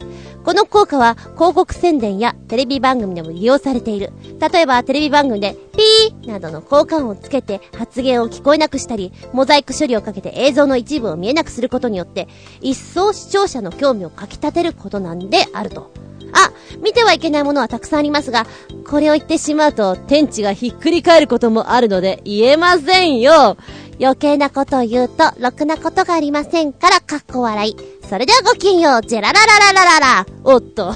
[0.43, 4.11] この効果は広告宣伝やテレビ番組でも利用されている。
[4.41, 12.27] 例えばテレビ番組でピーなどの効果音をつけて発言を聞こえなくしたり、モザイク処理をかけて映像の一部を見えなくすることによって、
[12.63, 15.93] 一層視聴者の興味をかき立てることなんであると。
[16.33, 18.47] あ、見てはいけないものはたくさんありますが、
[18.89, 23.57] これを言ってしまうと天地がひっくり返ることもあるので言えませんよ。
[24.01, 27.77] 余計なことを言うと、ろくなことがありませんから、かっこ笑い。
[28.09, 30.27] それではごきげんよう、ジェラララララララ。
[30.45, 30.95] おっと、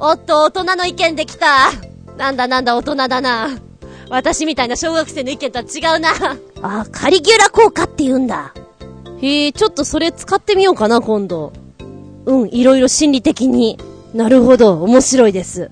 [0.00, 1.70] おっと、大人の意見できた。
[2.16, 3.48] なんだなんだ、大人だな。
[4.10, 6.10] 私みたいな小学生の意見とは違うな。
[6.62, 8.54] あ、カリギュラ効果って言うんだ。
[9.20, 11.52] へえ、ちょっとそれ使ってみようかな、今度。
[12.24, 13.78] うん、いろいろ心理的に。
[14.14, 15.70] なるほど、面白いです。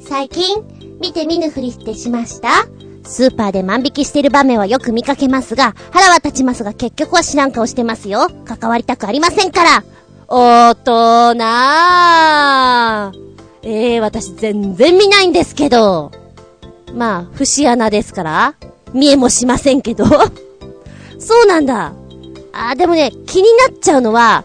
[0.00, 0.62] 最近、
[1.00, 2.66] 見て見ぬふりしてしました
[3.04, 8.28] スーパーで万引きしてる場面はよく見かけますが、腹は立ちますが結局は知らん顔してますよ。
[8.44, 9.84] 関わりたくありませんから
[10.28, 11.34] 大人
[13.62, 16.10] ええー、私全然見ないんですけど。
[16.94, 18.54] まあ、節穴ですから、
[18.92, 20.04] 見えもしませんけど。
[21.18, 21.92] そうなんだ。
[22.52, 24.44] あでもね、気になっちゃうのは、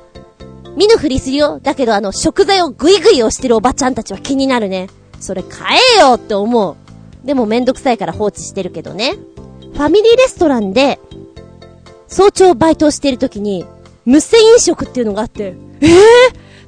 [0.75, 1.59] 見ぬふりするよ。
[1.61, 4.87] だけどあの、食材をグイグイ押してるおばちゃんたちは気になるね。
[5.19, 6.75] それ買えよって思う。
[7.25, 9.15] でもめんどくさいから放置してるけどね。
[9.73, 10.99] ファミリーレストランで、
[12.07, 13.65] 早朝バイトをしている時に、
[14.05, 15.93] 無銭飲食っていうのがあって、えぇ、ー、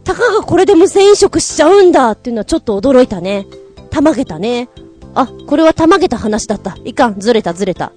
[0.04, 3.48] たかがこれで無銭飲食しちゃうんだっていうのはちょっと驚いたね。
[3.90, 4.70] たまげたね。
[5.16, 6.78] あ、これはたまげた話だった。
[6.86, 7.92] いかん、ずれたずれた。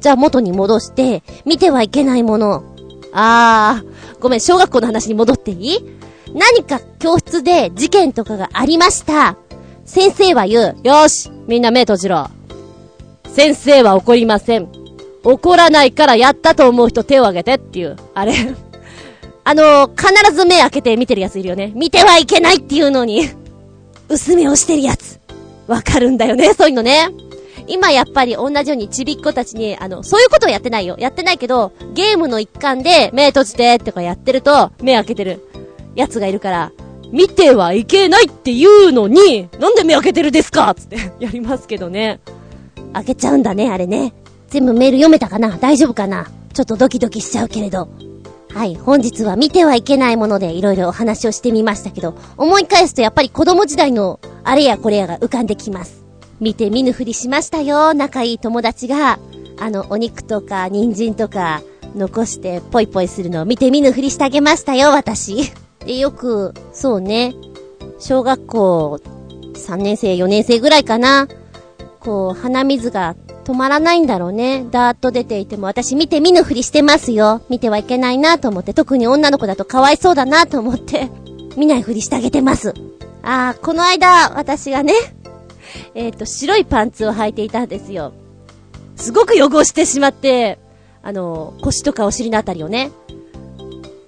[0.00, 2.62] じゃあ元に戻して、見てはいけないもの。
[3.12, 5.78] あー、ごめん、小学校の話に戻っていい？
[6.34, 9.36] 何か教室で事件とかがありました。
[9.84, 10.76] 先生は言う。
[10.82, 12.28] よし、みんな目閉じろ。
[13.32, 14.68] 先生は怒りません。
[15.22, 18.34] 怒らないからやったと思う人手を挙げてっていう、あれ？
[19.44, 21.72] あのー、必ず目開けて見てるやついるよね。
[21.74, 23.28] 見てはいけないっていうのに
[24.08, 25.20] 薄めをしてるやつ。
[25.68, 27.08] わかるんだよね、そういうのね。
[27.66, 30.96] 今やっぱり同じようにちびっ子たちに、あの、そういうことをやってないよ。
[30.98, 35.48] やってないけど、ゲームの一環で目閉じてとかやってると、目開けてる
[35.94, 36.72] やつがいるから、
[37.12, 42.20] 見てはいけないって言うのに、なんで目開けてるですかつって やりますけどね。
[42.92, 44.12] 開けちゃうんだね、あれね。
[44.48, 45.56] 全部メール読めたかな？
[45.60, 46.28] 大丈夫かな？
[46.52, 47.88] ちょっとドキドキしちゃうけれど。
[48.54, 56.05] はい、本日は見てはいけないものでいろいろお話をしてみましたけど、思い返すとやっぱり子供時代のあれやこれやが浮かんできます。
[56.40, 59.18] 見て見ぬふりしましたよ、仲いい友達が。
[59.58, 61.62] あの、お肉とか人参とか
[61.94, 65.52] 残してポイポイするのを見て見ぬふりしてあげましたよ、私。
[65.86, 67.34] で、よく、そうね、
[67.98, 69.00] 小学校
[69.54, 71.28] 3年生、4年生ぐらいかな。
[72.00, 74.66] こう、鼻水が止まらないんだろうね。
[74.70, 77.40] ダーッと出ていても私見て見ぬふりしてますよ。
[77.48, 81.10] 見てはいけないなと思って、特に女の子だとかわいそうだなと思って、
[81.56, 82.74] 見ないふりしてあげてます。
[83.22, 84.92] あー、この間、私がね、
[85.94, 88.12] えっ、ー、と、白いパンツを履いていたんですよ。
[88.96, 90.58] すごく汚してしまって、
[91.02, 92.90] あの、腰とかお尻のあたりをね。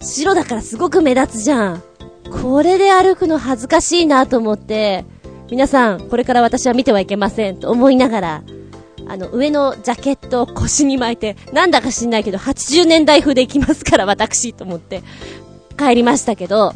[0.00, 1.82] 白だからすごく目立つじゃん。
[2.30, 5.04] これで歩くの恥ずかしいなと思って、
[5.50, 8.42] 皆さん、これから私は見てはいけませんと思いながら、
[9.06, 15.02] あの、上のジャケットを腰に巻いて、なんだか知んないけど、80年代風で行きますから、私、と思って、
[15.78, 16.74] 帰りましたけど、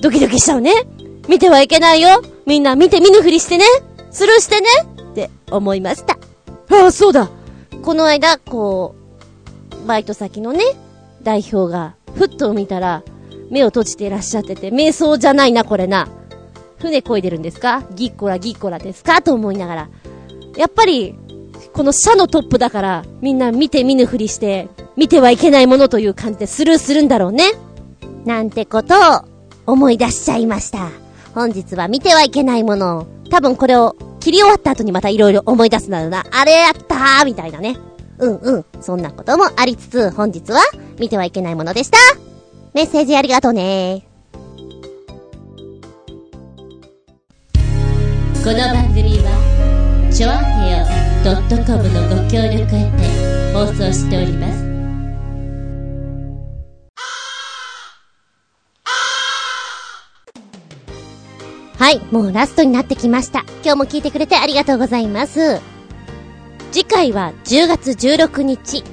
[0.00, 0.72] ドキドキしちゃうね。
[1.28, 2.22] 見てはいけないよ。
[2.46, 3.64] みんな見て見ぬふりしてね。
[4.12, 4.68] スルーしてね。
[5.10, 6.18] って思いました。
[6.70, 7.30] ああ、そうだ。
[7.82, 8.94] この間、こ
[9.84, 10.64] う、バイト先のね、
[11.22, 13.02] 代表が、ふっと見たら、
[13.50, 16.08] 目を閉じていらっしゃってて、瞑想じゃないな、これな。
[16.78, 17.84] 船漕いでるんですか？
[17.94, 19.22] ギッコラギッコラですか？
[19.22, 19.88] と思いながら。
[20.56, 21.16] やっぱり、
[21.72, 27.44] この社のトップだから、みんな見て見ぬふりして、見てはいけないものという感じでスルーするんだろうね。
[28.24, 29.24] なんてことを
[29.66, 30.90] 思い出しちゃいました。
[31.34, 36.24] 本日は見てはいけないもの多分これを切り終わった後にまた色々思い出すんだろうな。
[36.30, 37.76] あれやったーみたいなね。
[38.18, 38.64] うんうん。
[38.80, 40.60] そんなこともありつつ、本日は
[40.98, 41.98] 見てはいけないものでした。
[42.74, 44.06] メッセージありがとうね
[48.44, 50.86] この番組は、ちょあへよ
[51.66, 54.71] .com のご協力へて放送しております。
[61.82, 63.40] はい、もうラストになってきました。
[63.64, 65.60] 今日も聞いてくれてありがとうございます。
[66.70, 68.84] 次回は10月16日、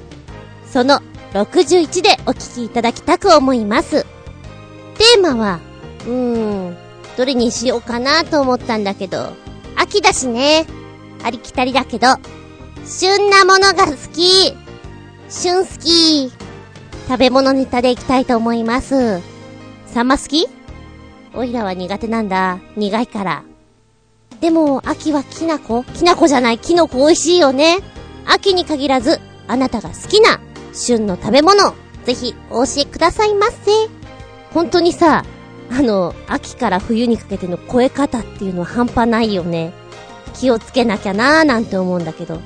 [0.66, 1.00] その
[1.32, 4.02] 61でお聞きいただきたく思います。
[4.02, 5.60] テーマは、
[6.04, 6.76] うーん、
[7.16, 9.34] どれにしようかなと思ったんだけど、
[9.76, 10.66] 秋だしね。
[11.22, 12.08] ありきたりだけど、
[12.84, 14.52] 旬なものが好き。
[15.28, 16.32] 旬好き。
[17.06, 19.20] 食べ物ネタでいきたいと思います。
[19.86, 20.48] サンマ好き？
[21.34, 22.58] おいらは苦手なんだ。
[22.76, 23.42] 苦いから。
[24.40, 27.78] でも、秋はきなこきなこじゃない、きのこ美味しいよね。
[28.26, 30.40] 秋に限らず、あなたが好きな
[30.72, 31.74] 旬の食べ物、
[32.04, 33.70] ぜひお教えくださいませ。
[34.52, 35.24] 本当にさ、
[35.70, 39.72] あの、秋から冬にかけての超え方っていうのは半端ないよね。
[40.34, 42.40] 気をつけなきゃなーなんて思うんだけど、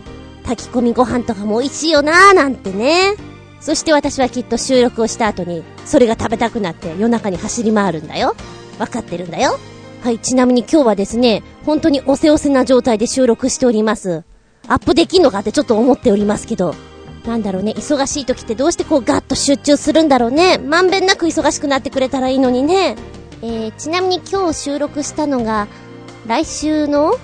[0.45, 3.15] 炊き込みご飯とかも美味しいよなーなんてね。
[3.61, 8.35] そして私はきっと収録をした後に、それが食べたくなって夜中に走り回るんだよ。
[8.79, 9.59] わかってるんだよ。
[10.03, 14.25] はい、ちなみに今日はですね、本当におせおせな状態で収録しております。
[14.69, 16.75] アップできんのかってちょっと思っておりますけど。
[17.25, 20.59] なんだろうね、忙しい時ってどうしてこうガッと集中するんだろうね。
[20.59, 22.97] まんべんなく忙しくなってくれたらいいのにね。
[23.41, 25.67] えー、ちなみに今日収録したのが、
[26.27, 27.15] 来週の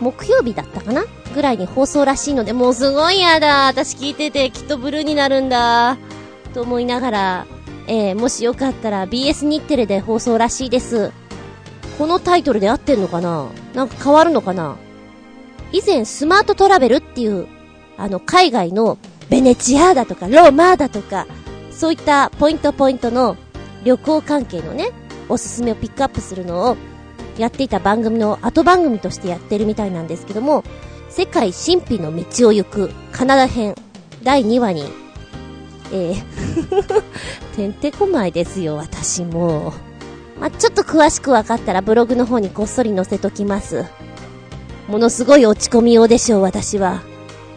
[0.00, 1.04] 木曜日だったかな？
[1.34, 3.66] ぐらいに放送らしいので、もうすごいやだ。
[3.66, 5.96] 私聞いててきっとブルーになるんだ。
[6.52, 7.46] と思いながら、
[7.86, 11.12] えー、もしよかったら BS 日テレで放送らしいです。
[11.98, 13.48] このタイトルで合ってんのかな？
[13.74, 14.76] なんか変わるのかな？
[15.72, 17.46] 以前スマートトラベルっていう、
[17.96, 18.98] あの、海外の
[19.28, 21.26] ベネチアだとかローマだとか、
[21.70, 23.36] そういったポイントポイントの
[23.84, 24.90] 旅行関係のね、
[25.28, 26.76] おすすめをピックアップするのを
[27.38, 30.64] やっていた番組の後番組としてやってるみたいなんですけども、
[31.10, 33.74] 世界神秘の道を行くカナダ編
[34.22, 34.84] 第2話に、
[35.94, 37.02] えー
[37.56, 39.72] てんてこまいですよ、私も。
[40.40, 43.84] まあ、ちょっと詳しくわかったらブログの方にこっそり載せときます。
[44.88, 47.02] ものすごい落ち込みようでしょう、私は。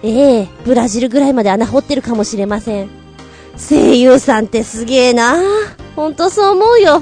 [0.03, 2.89] ええブラジルぐらいまで穴掘ってるかもしれません。
[3.57, 5.41] 声優さんってすげえな
[5.95, 7.01] ほんとそう思うよ。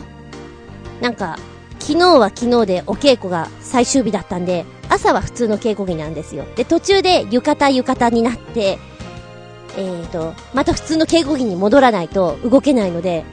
[1.01, 1.37] なんか、
[1.79, 6.45] 昨日は昨日でお稽古が最終日だったんで、朝は普通の稽古着なんですよ。
[6.55, 8.79] で、途中で浴衣浴衣になって、
[9.77, 13.25] えーと、また普通の稽古着に戻らないと動けないので、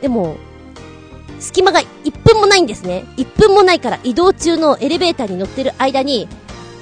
[0.00, 0.36] でも、
[1.38, 3.04] 隙間が1分もないんですね。
[3.16, 6.28] 1分もないから移動中のエレベーターに乗ってる間に、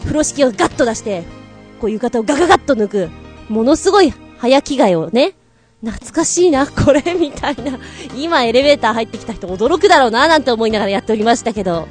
[0.05, 1.25] 風呂敷をガッと出して、
[1.81, 3.11] こう浴衣をガガガッと抜く、
[3.49, 5.35] ものすごい早着替えをね、
[5.83, 7.79] 懐かしいな、これ、みたいな。
[8.17, 11.89] 今エレベーター入ってきた人驚くだろうな、なんて思いながらやっておりましたけど、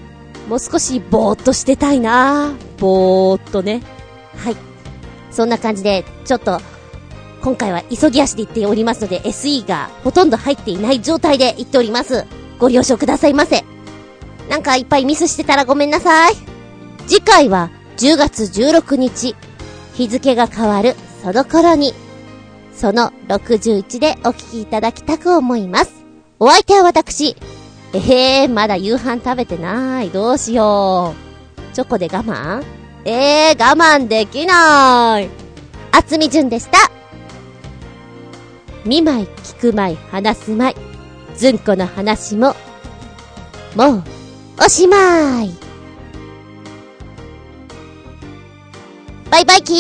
[0.48, 3.82] もう少しぼーっとしてたいな、ぼーっとね。
[4.38, 4.56] はい。
[5.32, 6.60] そんな感じで、ちょっと、
[7.42, 12.26] 今回は急ぎ足で行っておりますので、SE がほとんど入っていない状態で行っております。
[12.60, 13.64] ご了承くださいませ。
[14.50, 16.34] なんかいっぱいミスしてたらごめんなさい。
[17.08, 19.36] 次回は10月16日、
[19.96, 21.94] 日付が変わるその頃に
[22.74, 25.94] その61でお聞きいただきたく思います。
[26.40, 27.36] お相手は私。
[27.94, 30.10] ええー、まだ夕飯食べてない。
[30.10, 31.14] どうしよ
[31.72, 31.76] う。
[31.76, 32.64] チョコで我慢？
[33.06, 35.30] ええー、我慢できない。
[35.92, 36.99] あつみじゅんでした。
[38.90, 40.76] 見舞い、聞く舞い、話す舞い。
[41.38, 42.56] ずんこの話も、
[43.76, 44.04] もう、
[44.66, 45.52] おしまい。
[49.30, 49.80] バイバイキーン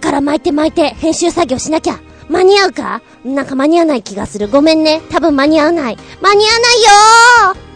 [0.00, 2.00] から巻いて巻いて、編集作業しなきゃ。
[2.28, 3.02] 間に合うか？
[3.24, 4.48] なんか間に合わない気がする。
[4.48, 5.00] ごめんね。
[5.10, 5.98] 多分間に合わない。
[6.20, 7.67] 間に合わないよー